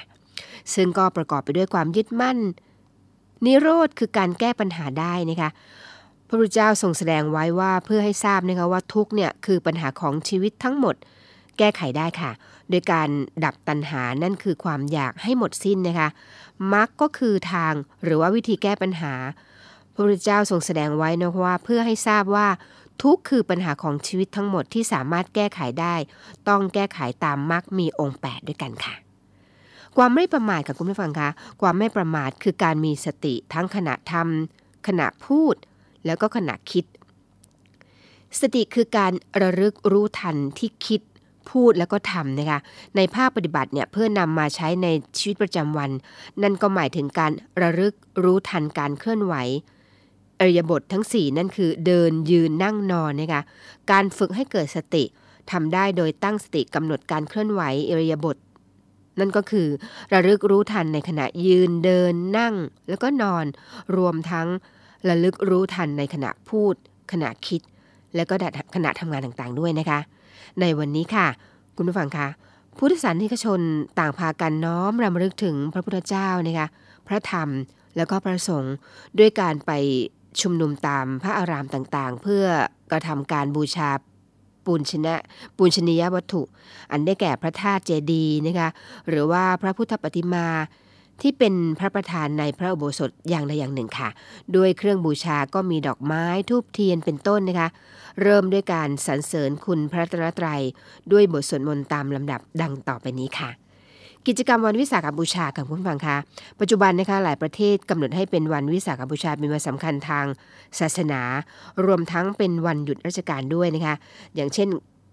[0.74, 2.38] ซึ่งก็ประกอบไปด้วยความยึดมั่น
[3.46, 5.50] นิโรธคือการแก้ปัญหาได้นะคะ
[6.28, 10.96] พระพุทธเจ้าทรงแสดงไว้ว่าเพื่อให้ทราบนะคะว่าทุกเนี่ยคือปัญหาของชีวิตทั้งหมด
[11.58, 12.32] แก้ไขได้ค่ะ
[12.70, 13.10] โดยการ
[13.44, 16.10] ดับตัณหานั่นคือความอยากให้หมดสิ้นนะคะ
[16.74, 17.74] มรรคก็คือทาง
[18.04, 19.14] หรือว่าวิธีแก้ปัญหา
[19.98, 22.48] ระพุทธเจ้าทรงแสดงไว้นะว่าเพื่อให้ทราบว่า
[23.02, 25.96] ทุกคือปัญหาของชีวิตทั้งหมดที่สามารถแก้ไขได้
[26.48, 28.96] ต้องแก้ไขตามมรรคมีองค์ 8 ด้วยกันค่ะ
[29.98, 31.30] ความไม่ประมาทค่ะคุณผู้ฟังคะ
[31.62, 35.56] ความไม่ประมาทคือการมีสติทั้งขณะทำขณะพูด
[36.06, 36.86] แล้วก็ขณะคิด
[38.42, 41.02] สติคือการระลึกรู้ทันที่คิด
[41.52, 42.60] พูดแล้วก็ทำนะคะ
[42.96, 45.90] ในภาคปฏิบัติเนี่ยเพื่อนำมาใช้ในชีวิตประจำวัน
[46.42, 47.32] นั่นก็หมายถึงการ
[47.62, 49.36] ระลึกรู้ทันการเคลื่อนไหว
[50.40, 53.42] อริยบททั้ง 4 นั่นคือเดินยืนนั่งนอนนะคะ
[53.92, 55.04] การฝึกให้เกิดสติ
[55.52, 58.38] ทำได้โดยตั้งสติกำหนดการเคลื่อนไหวอริยบท
[59.20, 59.68] นั่นก็คือ
[60.14, 62.54] ระลึกรู้ทันในขณะยืนเดินนั่ง
[62.90, 63.46] แล้วก็นอน
[63.98, 64.48] รวมทั้ง
[65.10, 66.74] ระลึกรู้ทันในขณะพูด
[67.12, 67.62] ขณะคิด
[68.16, 68.34] แล้วก็
[68.76, 70.00] ขณะทำงานต่างๆด้วยนะคะ
[70.62, 71.28] ในวันนี้ค่ะ
[71.76, 72.28] คุณผู้ฟังคะ
[72.78, 73.62] พุทธศาสนิกชน
[74.00, 76.68] ต่างพากันน้อมรำลึกถึงพระพุทธเจ้านะคะ
[77.08, 77.50] พระธรรม
[77.98, 78.76] แล้วก็พระสงฆ์
[79.20, 79.72] ด้วยการไป
[80.42, 82.46] ชุมนุมตามพระอารามต่างๆ เพื่อ
[82.92, 83.90] กระทำการบูชา
[84.66, 85.16] ปูนชนะ
[85.58, 86.42] ปูนชนียวัตถุ
[86.92, 88.70] อันได้แก่พระธาตุเจดีย์นะคะ
[89.10, 90.48] หรือว่าพระพุทธปฏิมา
[91.22, 94.10] ที่เป็นพระประธานในพระอุโบสถอย่างใดอย่างหนึ่งค่ะ
[94.56, 97.70] ด้วยเครื่องบูชาก็มีดอกไม้ทูบเทียนเป็นต้นนะคะ
[98.22, 100.62] เริ่มด้วยการสรรเสริญคุณพระรัตนตรัย
[101.12, 103.50] ด้วยบทสวดมนต์ตามลำดับดังต่อไปนี้ค่ะ
[104.28, 106.18] กิจกรรมวันวิสาขบูชาค่ะคุณผู้ฟังคะ
[106.60, 110.26] ปัจจุบันนะคะหลายประเทศกำหนดให้เป็นวันวิสาขบูชาเป็นวันสำคัญทาง
[110.80, 111.22] ศาสนา
[111.86, 113.96] รวมทั้งเป็นวันหยุดราชการด้วยนะคะ
[114.36, 114.68] อย่างเช่น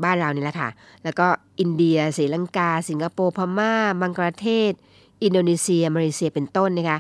[0.04, 0.68] บ้านเรานี่แหละค่ะ
[1.04, 1.26] แล้วก็
[1.60, 4.72] อินเดียศรีลังกา สิงคโปร์พม่าบังกลาเทศ
[5.22, 6.98] อินโดนีเซีย มาเลเซียเป็นต้นนะคะ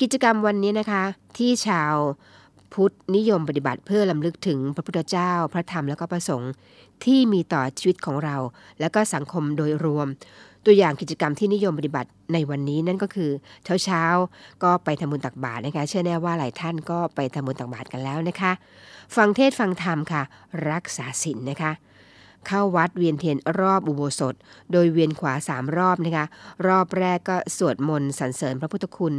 [0.00, 1.02] กิจกรรมวันนี้นะคะ
[1.38, 1.94] ที่ชาว
[2.72, 6.52] พุทธนิยมปฏิบัติเพื่อลำลึกถึงพระพุทธเจ้า พระธรรมแล้วก็พระสงฆ์
[7.04, 8.36] ที่มีต่อชีวิตของเรา
[8.80, 10.08] และก็สังคมโดยรวม
[10.66, 13.30] ตัวอย่างกิจกรรมที่นิยมปฏิบัติในวันนี้นั่นก็คือ
[13.64, 14.04] เช้าเช้า
[14.62, 18.52] ก็ไปทำบุญตักบาตรนะคะ เชื่อแน่ว่าหลายท่านก็ไปทำบุญตักบาตรกันแล้วนะคะ
[19.16, 20.22] ฟังเทศฟังธรรมค่ะ
[20.70, 21.72] รักษาศีลนะคะ
[22.48, 24.34] เข้าวัดเวียนเทียนรอบอุโบสถ
[24.72, 26.26] โดยเวียนขวาสามรอบนะคะ
[26.66, 29.14] รอบแรกก็สวดมนต์สรรเสริญพระพุทธคุณ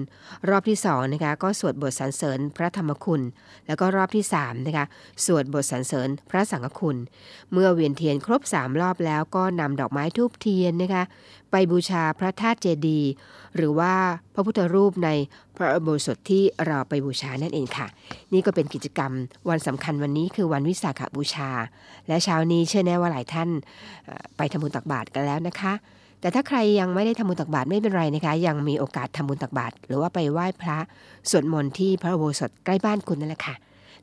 [0.49, 3.21] รอบที่สองนะคะก็สวดบทสรรเสริญพระธรรมคุณ
[3.67, 4.85] แล้วก็รอบที่สามนะคะ
[5.25, 6.97] สวดบทสรรเสริญพระสังฆคุณ
[7.51, 11.03] เมื่อเวียนเทียนครบสามรอบแล้วก็นำดอกไม้ทูบเทียนนะคะ
[11.51, 13.09] ไปบูชาพระธาตุเจดีย์
[13.55, 13.93] หรือว่า
[14.33, 15.09] พระพุทธรูปใน
[15.55, 17.87] พระอุโบสถที่เราไปบูชานั่นเองค่ะ
[18.33, 19.11] นี่ก็เป็นกิจกรรม
[19.49, 21.49] วันสำคัญวันนี้คือวันวิสาขบูชา
[22.07, 23.49] และเช้านี้เชื่อแน่ว่าหลายท่าน
[24.37, 25.73] ไปทำบุญตักบาตรกันแล้วนะคะ
[26.21, 30.77] แต่ถ้าใครยังไม่ได้ทำบุญตักบาตรไม่เป็นไรนะคะ ยังมีโอกาสทำบุญตักบาตรหรือว่าไปไหว้พระ
[31.29, 33.55] สวดมนต์ที่พระอุโบสถใกล้บ้านคุณนั่นแหละค่ะ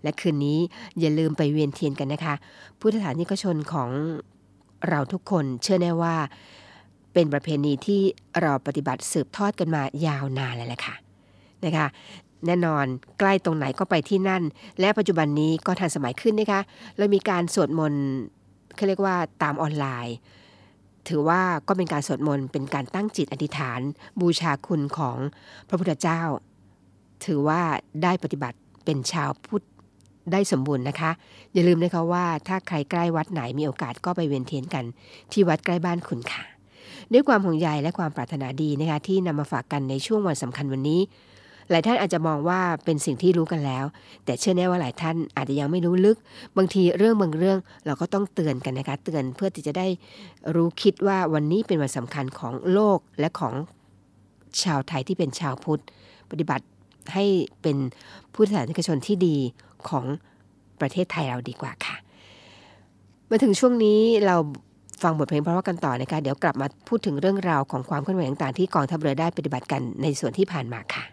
[0.03, 0.59] และคืนนี้
[1.01, 2.35] อย่าลืมไปเวียนเทียนกันนะคะ
[2.81, 3.91] พุทธศาสนิกชนของ
[4.89, 6.17] เราทุกคนเชื่อแน่ว่า
[7.13, 8.01] เป็นประเพณีที่
[8.43, 10.95] เราปฏิบัติสืบทอดกันมายาวนานเลยแหละค่ะ
[11.65, 11.87] นะคะ
[12.47, 12.85] แน่นอน
[13.19, 14.43] ใกล้ตรงไหนก็ไปที่นั่น
[14.81, 16.61] และปัจจุบันนี้ก็ทันสมัยขึ้นนะคะ
[16.99, 18.05] เรามีการสวดมนต์
[18.77, 20.17] เขาเรียกว่าตามออนไลน์
[21.09, 23.81] ถือว่าก็เป็นการสวดมนต์เป็นการตั้งจิตอธิษฐาน
[24.21, 25.17] บูชาคุณของ
[25.69, 26.21] พระพุทธเจ้า
[27.25, 27.61] ถือว่า
[28.03, 29.65] ได้ปฏิบัติเป็นชาวพุทธ
[30.33, 31.11] ได้สมบูรณ์นะคะ
[31.53, 34.85] อย่าลืมนะคะว่าถ้าใครใกล้วัดไหนมีโอกาสก็ไปเวียนเทียนกัน
[35.33, 36.43] ที่วัดใกล้บ้านคุณค่ะ
[37.13, 41.01] ด้วยความห่วงใยและความปรารถนาดีนะคะที่นำมาฝากกันในช่วงวันสำคัญวันนี้
[41.71, 43.85] หลายท่านอาจจะมองว่าเป็นสิ่งที่รู้กันแล้ว
[44.25, 46.17] แต่เชื่อแน่ว่าหลายท่านอาจจะยังไม่รู้ลึก
[46.57, 49.87] บางทีเรื่องบางเรื่องเราก็ต้องเตือนกันนะคะเตือนเพื่อที่จะได้
[50.55, 53.55] รู้คิดว่าวันนี้เป็นวันสำคัญของโลกและของ
[54.63, 55.83] ชาวไทยที่เป็นชาวพุทธ
[56.31, 56.67] ปฏิบัติ
[57.15, 57.25] ให้
[57.63, 57.77] เป็น
[58.35, 59.37] ผู้ศาสนิกชนที่ดี
[59.89, 60.05] ของ
[60.81, 61.97] ประเทศไทยเราดีกว่าค่ะ
[63.31, 64.37] มาถึงช่วงนี้เรา
[65.03, 71.05] ฟังบทเพลงเพราะว่ากันต่อนะคะ เดี๋ยวกลับมาพูดถึงเรื่องราวของความเคลื่อนไหวต่างๆที่กองทัพเรือได้ปฏิบัติกันในส่วนที่ผ่านมาค่ะ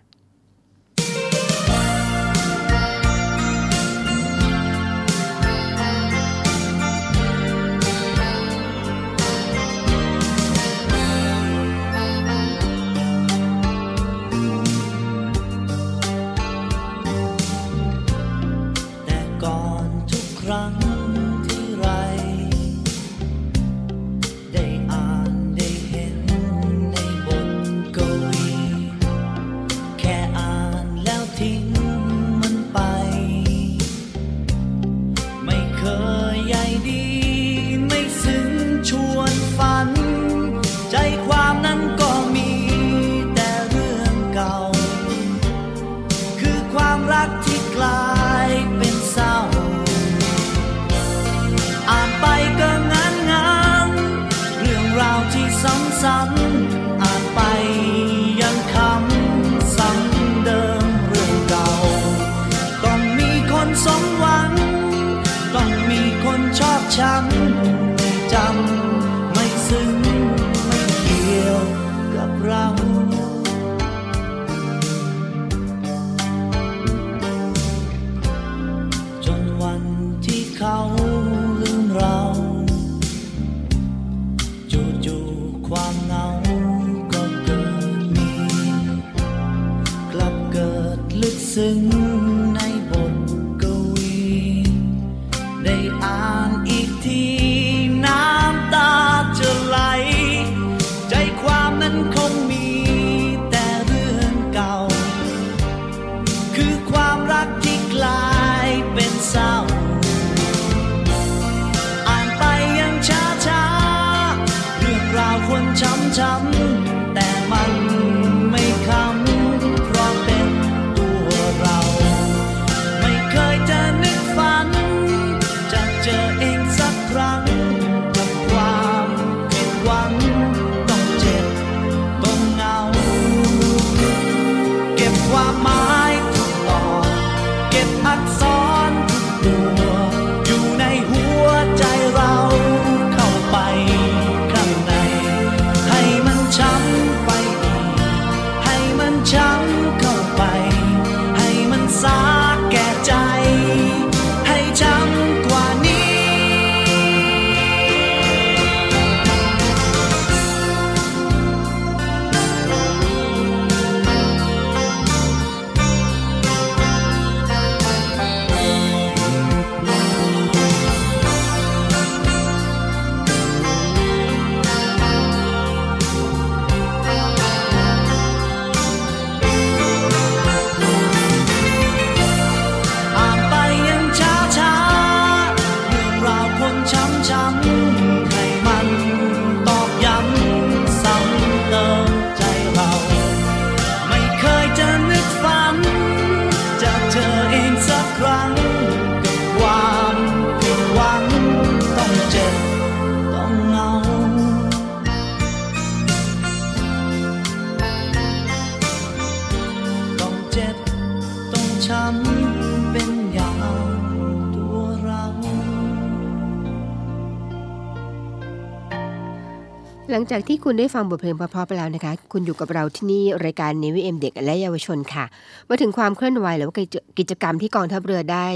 [220.12, 225.26] หลังจากที่คุณได้ฟังบทเพลงเพราะๆไปแล้วนะคะ คุณอยู่กับเราที่นี่รายการเนวิเอ็มเด็กและเยาวชนค่ะ
[225.70, 226.76] มาถึงความเคลื่อนไหวหรือว่า
[227.20, 228.48] กิจกรรมที่กองทัพเรือได้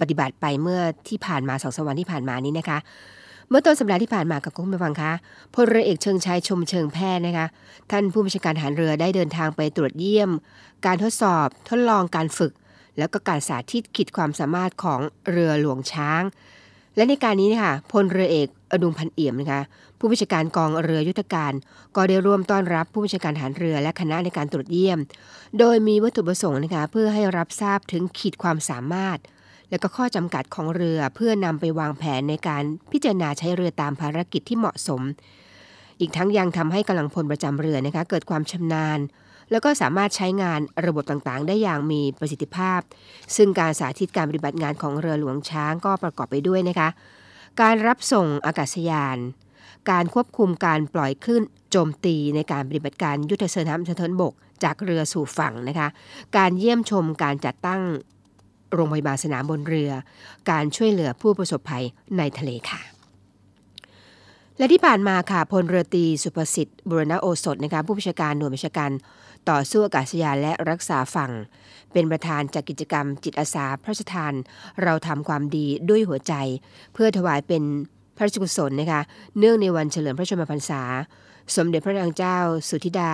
[0.00, 2.78] ปฏิบัติไปเมื่อที่ผ่านมาสองสวันที่ผ่านมานี้นะคะ
[3.48, 5.12] เมื่อต้นสัปดาห์ที่ผ่านมากับคุณผู้ฟังคะ
[5.54, 7.46] พลเรือเอกเชิงชายชมเชิงแพทย์นะคะ
[7.90, 10.30] ท่านผู้บัญชาการทหารเรือได้เดินทางไปตรวจเยี่ยม
[10.86, 12.52] การทดสอบ ทดลองการฝึก
[12.98, 15.00] แล้วก็การสาธิตขีดความสามารถของ
[15.30, 16.22] เรือหลวงช้าง
[16.96, 19.62] และในการนี้นะคะพลเรือเอกอดุงพันเอี่ยมนะคะ
[19.98, 21.52] ผู้บัญชาการกองเรือยุทธการ
[21.96, 24.98] ก็ได้ร่วมต้อนรับผู้บัญชาการทหารเรือและคณะในการตรวจเยี่ยม
[25.58, 29.18] โดยมีวัตถุประสงค์นะคะเพื่อให้รับทราบถึงขีดความสามารถ
[29.70, 35.02] และก็ข้อจำกัดของเรือเพื่อนำไปวางแผนในการพิจารณาใช้เรือตามภารกิจที่เหมาะสม
[36.00, 38.98] อีกทั้งยังทำให้กำลังพลประจำเรือนะคะเกิดความชำนาญ
[39.50, 42.80] แล้วก็สามารถใช้งานระบบต่างๆ ได้อย่างมีประสิทธิภาพ
[43.36, 46.88] ซึ่งการสาธิตการปฏิบัติงานของเรือหลวงช้างก็ประกอบไปด้วยนะคะ
[47.60, 49.18] การรับส่งอากาศยาน
[49.90, 54.34] การควบคุมการปล่อยคลื่นโจมตีในการปฏิบัติการยุทธเสนาสะเทินบก
[54.64, 55.88] จากเรือสู่ฝั่งนะคะ
[56.36, 57.82] การเยี่ยมชมการจัดตั้ง
[58.72, 59.90] โรงพยาบาลสนามบนเรือ
[60.50, 61.84] การช่วยเหลือผู้ประสบภัย
[62.18, 62.80] ในทะเลค่ะ
[64.58, 68.90] และที่ผ่านมาค่ะพลเรือตรีสุภสิทธิ์บุรณโอสถนะคะผู้บัญชาการหน่วยบัญชาการ
[69.50, 71.32] ต่อสู้อากาศยานและรักษาฝั่ง
[71.92, 74.32] เป็นประธานจากกิจกรรมจิตอาสาพระราชทาน
[74.82, 76.34] เราทำความดีด้วยหัวใจ
[76.92, 77.62] เพื่อถวายเป็น
[78.16, 79.00] พระราชกุศลนะคะ
[79.38, 80.82] เนื่องในวันเฉลิมพระชนมพรรษา
[81.56, 82.38] สมเด็จพระนางเจ้า
[82.68, 83.12] สุธิดา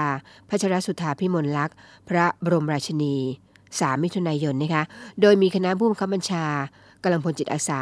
[0.48, 1.76] พัชรสุธาพิมลลักษณ์
[2.09, 3.16] พระบรมราชินี
[3.61, 4.82] 3 มิถุนายนนะคะ
[5.20, 6.46] โดยมีคณะผู้บังคับบัญชา
[7.03, 7.80] กำลังพลจิตอาสา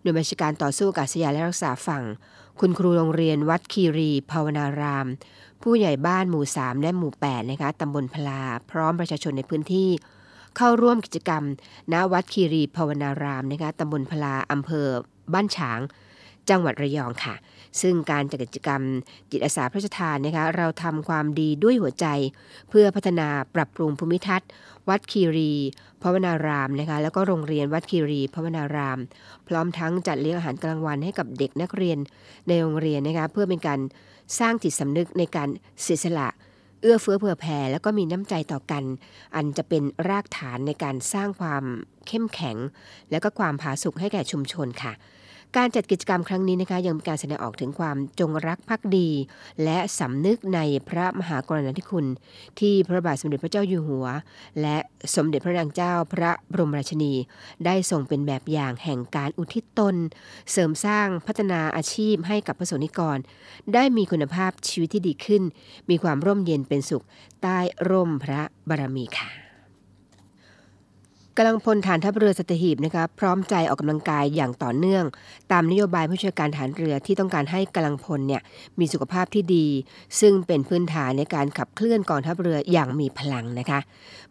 [0.00, 2.04] หน่วยบัญชาการต่อสู้อากาศยานและรักษาฝั่ง
[2.60, 5.06] คุณครูโรงเรียนวัดคีรีภาวนาราม
[5.62, 9.88] ผู้ใหญ่บ้านหมู่ 3 และหมู่ 8 นะคะตำบลพลา พร้อมประชาชนในพื้นที่
[10.56, 11.42] เข้าร่วมกิจกรรม
[11.92, 14.86] ณวัดคีรีภาวนารามนะคะตำบลพลาอำเภอ
[15.32, 15.80] บ้านฉาง
[16.50, 17.34] จังหวัดระยองค่ะ
[17.80, 18.82] ซึ่งการจัดกิจกรรม
[19.30, 22.06] จิตอาสาพระราชทานนะคะเราทำความดีด้วยหัวใจ
[22.70, 24.48] เพื่อพัฒนาปรับปรุงภูมิทัศน์
[24.88, 25.52] วัดคีรี
[26.02, 28.98] ภาวนารามนะคะแล้วก็โรงเรียนวัดคีรีภาวนาราม
[29.48, 31.98] พร้อมทั้งจัดเลี้ยงอาหารกลางวันให้กับเด็กนักเรียน
[32.48, 33.80] ในโรงเรียนนะคะเพื่อเป็นการ
[34.38, 35.48] สร้างจิตสำนึกในการ
[35.82, 36.28] เสียสละ
[36.80, 38.84] เอื้อเฟื้อเผื่อแผ่แล้วก็มีน้ำใจต่อกัน
[39.34, 41.64] อันจะเป็นรากฐานในการสร้างความ
[42.06, 42.56] เข้มแข็ง
[43.10, 44.92] และก็ความผาสุกให้แก่ชุมชนค่ะ
[45.56, 49.08] การจัดกิจกรรมครั้งนี้นะคะยังมีการแสดงออกถึงความจงรักภักดี
[49.64, 52.06] และสำนึกในพระมหากรุณาธิคุณ
[52.60, 54.06] ที่พระบาทสมเด็จพระเจ้าอยู่หัว
[54.60, 54.76] และ
[55.16, 57.14] สมเด็จพระนางเจ้าพระบรมราชินี
[57.64, 59.96] ได้ทรงเป็นแบบอย่างแห่งการอุทิศตน
[60.50, 63.18] เสริมสร้างพัฒนาอาชีพให้กับประสนิกร
[63.74, 65.42] ได้มีคุณภาพชีวิตที่ดีขึ้น
[65.90, 67.04] มีความร่มเย็นเป็นสุข
[67.42, 69.49] ใต้ร่มพระบารมีค่ะ
[71.36, 75.04] กำลังพลฐานทัพเรือสตหีบนะคะพร้อมใจออกกำลังกายอย่างต่อเนื่อง
[75.52, 78.42] ตามนโยบายผู้ช่วยการฐานเรือที่ต้องการให้กำลังพลเนี่ย
[78.78, 79.66] มีสุขภาพที่ดี
[80.20, 83.80] ซึ่งเป็นพื้นฐานในการขับเคลื่อนกองทัพเรืออย่างมีพลังนะคะ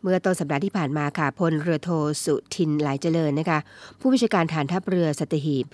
[0.02, 1.90] เมื่อต้นสัปดาห์ที่ผ่านมาค่ะพลเรือโท
[2.26, 3.60] สุทินหลายเจริญนะคะ
[4.00, 5.66] ผู้บัญชาการฐานทัพเรือสตหีบ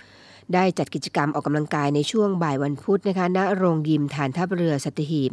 [0.54, 5.30] ได้จัดกิจกรรมออกกำลังกายในช่วงบ่ายวันพุธนะคะณโรงยิมฐานทัพเรือสัตหีบ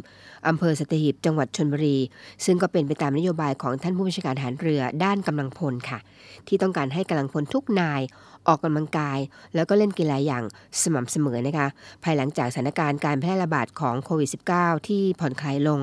[0.48, 1.98] อำเภอสัตหีบจังหวัดชนบุรี
[2.44, 5.98] ซึ่งก็เป็นไปตามนโยบายของท่านผู้บัญชาการฐานเรือด้านกำลังพลค่ะ
[6.48, 8.00] ที่ต้องการให้กำลังพลทุกนาย
[8.48, 9.18] ออกกำลังกาย
[9.54, 10.44] แล้วก็เล่นกีฬาอย่าง
[10.82, 11.66] สม่ำเสมอนะคะ
[12.04, 15.80] ภายหลังจากสถานการณ์การแพร่ระบาดของโควิด -19 ที่ผ่อนคลายลง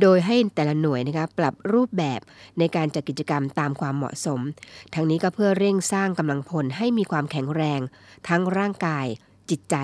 [0.00, 2.20] โดยให้แต่ละหน่วยนะคะปรับรูปแบบ
[2.58, 4.40] ในการจัดกิจกรรมตามความเหมาะสม
[4.94, 7.80] ทั้งนี้ก็เพื่อเร่งสร้างกำลังพลให้มีความแข็งแรง
[8.28, 9.06] ทั้งร่างกาย
[9.50, 9.76] จิตใจ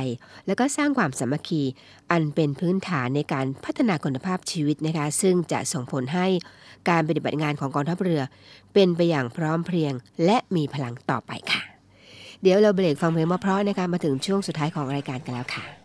[0.46, 1.62] และก็สร้างความสามัคคี
[2.10, 6.26] อันเป็นพื้นฐานในการพัฒนาคุณภาพชีวิตนะคะ ซึ่งจะส่งผลให้
[6.88, 8.22] การปฏิบัติงานของกองทัพเรือ
[8.74, 9.92] เป็นไปอย่างพร้อมเพรียง
[10.24, 11.73] และมีพลังต่อไปค่ะ
[12.44, 15.64] เดี๋ยวเราเบรกฟังเพลงเพราะนะคะมาถึงช่วงสุดท้ายของรายการกันแล้วค่ะ「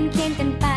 [0.00, 0.69] ดินเคียงกันไป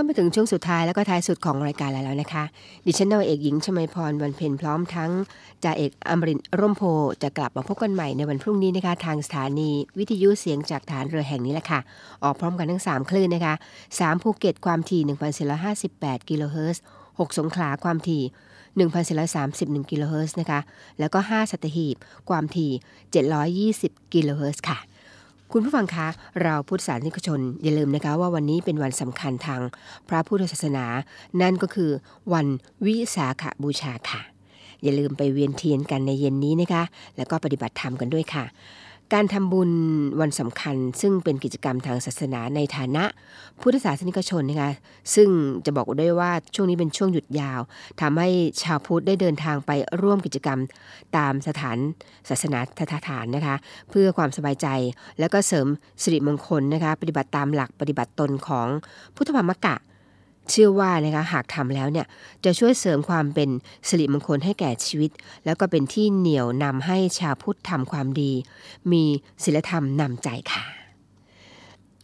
[0.00, 2.44] ก็มาถึงช่วงสุดท้ายแล้วก็ท้ายสุดของรายการแล้วนะคะ
[2.86, 5.10] ดิฉันนาวาเอกหญิงชมาพรวันเพ็ญพร้อมทั้ง
[5.64, 6.82] จ่าเอกอมรินร่มโพ
[7.22, 11.80] จะกลับมาพบกันใหม่ในวันพรุ่งนี้นะคะ ทางสถานีวิทยุเสียงจากทหารเรือแห่งนี้แหละค่ะ
[12.24, 13.54] ออกพร้อมกันทั้ง 3 คลื่นนะคะ
[13.88, 15.02] 3 ภูเก็ตความถี่
[15.66, 18.22] 1,458กิโลเฮิรตซ์6สงขลาความถี่
[19.26, 20.60] 1,431กิโลเฮิรตซ์นะคะ
[20.98, 21.96] แล้วก็ 5 สัตหีบ
[22.30, 22.72] ความถี่
[23.98, 24.78] 720กิโลเฮิรตซ์ค่ะ
[25.54, 26.08] คุณผู้ฟังคะ
[26.42, 29.60] เราพุทธศาสนิกชน อย่าลืมนะคะว่าวันนี้เป็นวันสำคัญทาง
[30.08, 30.86] พระพุทธศาสนา
[31.42, 31.90] นั่นก็คือ
[32.32, 32.46] วัน
[32.86, 34.20] วิสาขบูชาค่ะ
[34.82, 36.82] อย่าลืมไปเวียนเทียนกันในเย็นนี้นะคะ
[37.16, 38.44] แล้วก็ปฏิบัติธรรมกันด้วยค่ะ
[39.14, 39.70] การทำบุญ
[40.20, 43.04] วันสำคัญ ซึ่งเป็นกิจกรรมทางศาสนาในฐานะ
[43.60, 44.72] พุทธศาสนิกชนนะคะ
[45.14, 45.28] ซึ่ง
[45.66, 47.60] จะบอกได้ว่าช่วงนี้เป็นช่วงหยุดยาว
[48.00, 48.28] ทำให้
[48.62, 49.70] ชาวพุทธได้เดินทางไป
[50.02, 50.58] ร่วมกิจกรรม
[51.16, 51.76] ตามสถาน
[52.28, 52.58] ศาสนา
[52.94, 53.56] สถานนะคะ
[53.90, 54.68] เพื่อความสบายใจ
[55.20, 55.66] แล้วก็เสริม
[56.02, 58.68] สิริมงคลนะคะ ปฏิบัติตามหลักปฏิบัติตนของ
[59.16, 59.74] พุทธธรรมกะ
[60.50, 62.06] เชื่อว่านะคะหากทำแล้วเนี่ย
[62.44, 63.50] จะช่วยเสริมความเป็น
[63.88, 65.10] สิริมงคลให้แก่ชีวิต
[65.44, 68.32] แล้วก็เป็นที่เหนี่ยวนำให้ชาวพุทธทำความดี
[68.92, 69.04] มี
[69.42, 70.64] ศีลธรรมนำใจค่ะ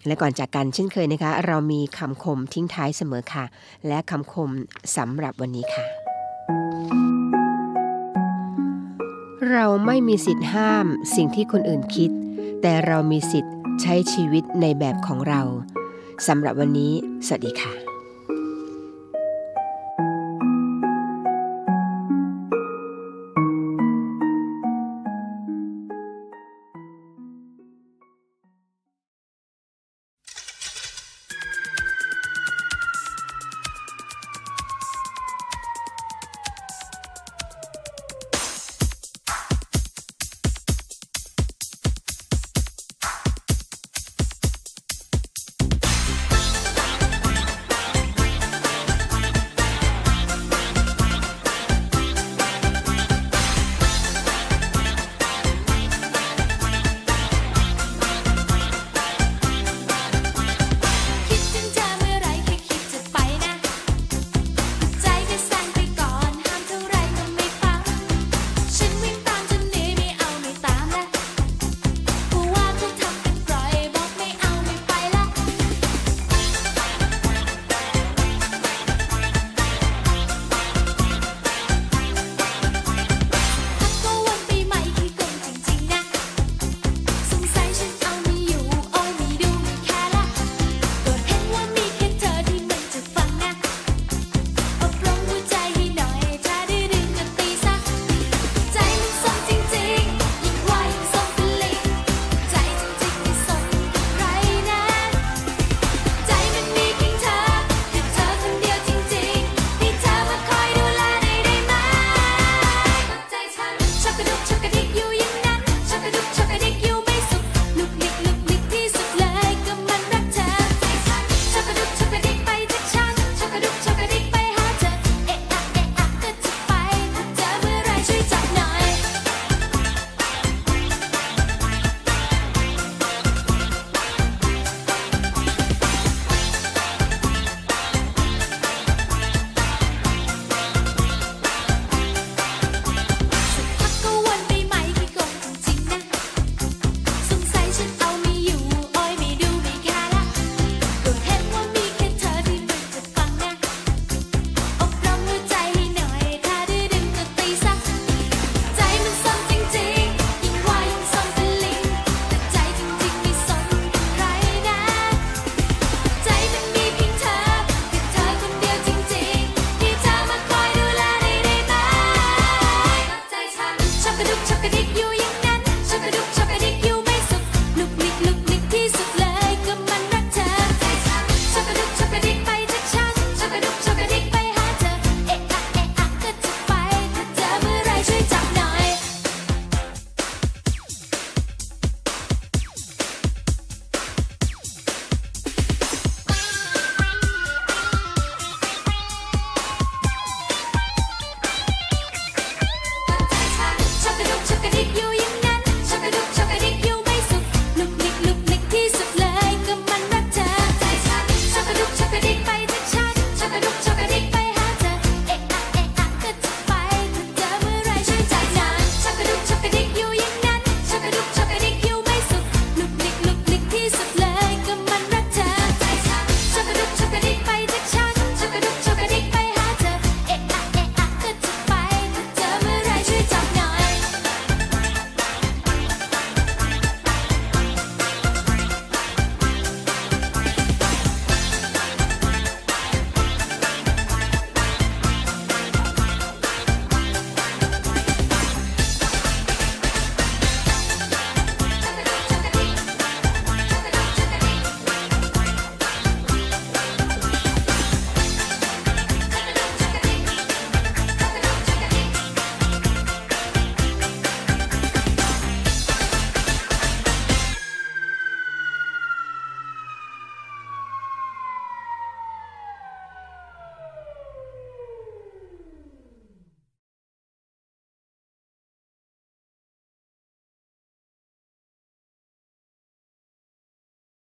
[0.06, 3.44] และก่อนจากกันเช่นเคยนะคะ เรามีคำคมทิ้งท้ายเสมอค่ะ
[3.86, 4.50] และคำคม
[4.96, 5.86] สำหรับวันนี้ค่ะ
[9.52, 10.86] เราไม่มีสิทธิ์ห้าม
[11.16, 12.10] สิ่งที่คนอื่นคิด
[12.62, 15.40] แต่เรามีสิทธิ์ใช้ชีวิตในแบบของเรา
[16.26, 16.92] สำหรับวันนี้
[17.26, 17.85] สวัสดีค่ะ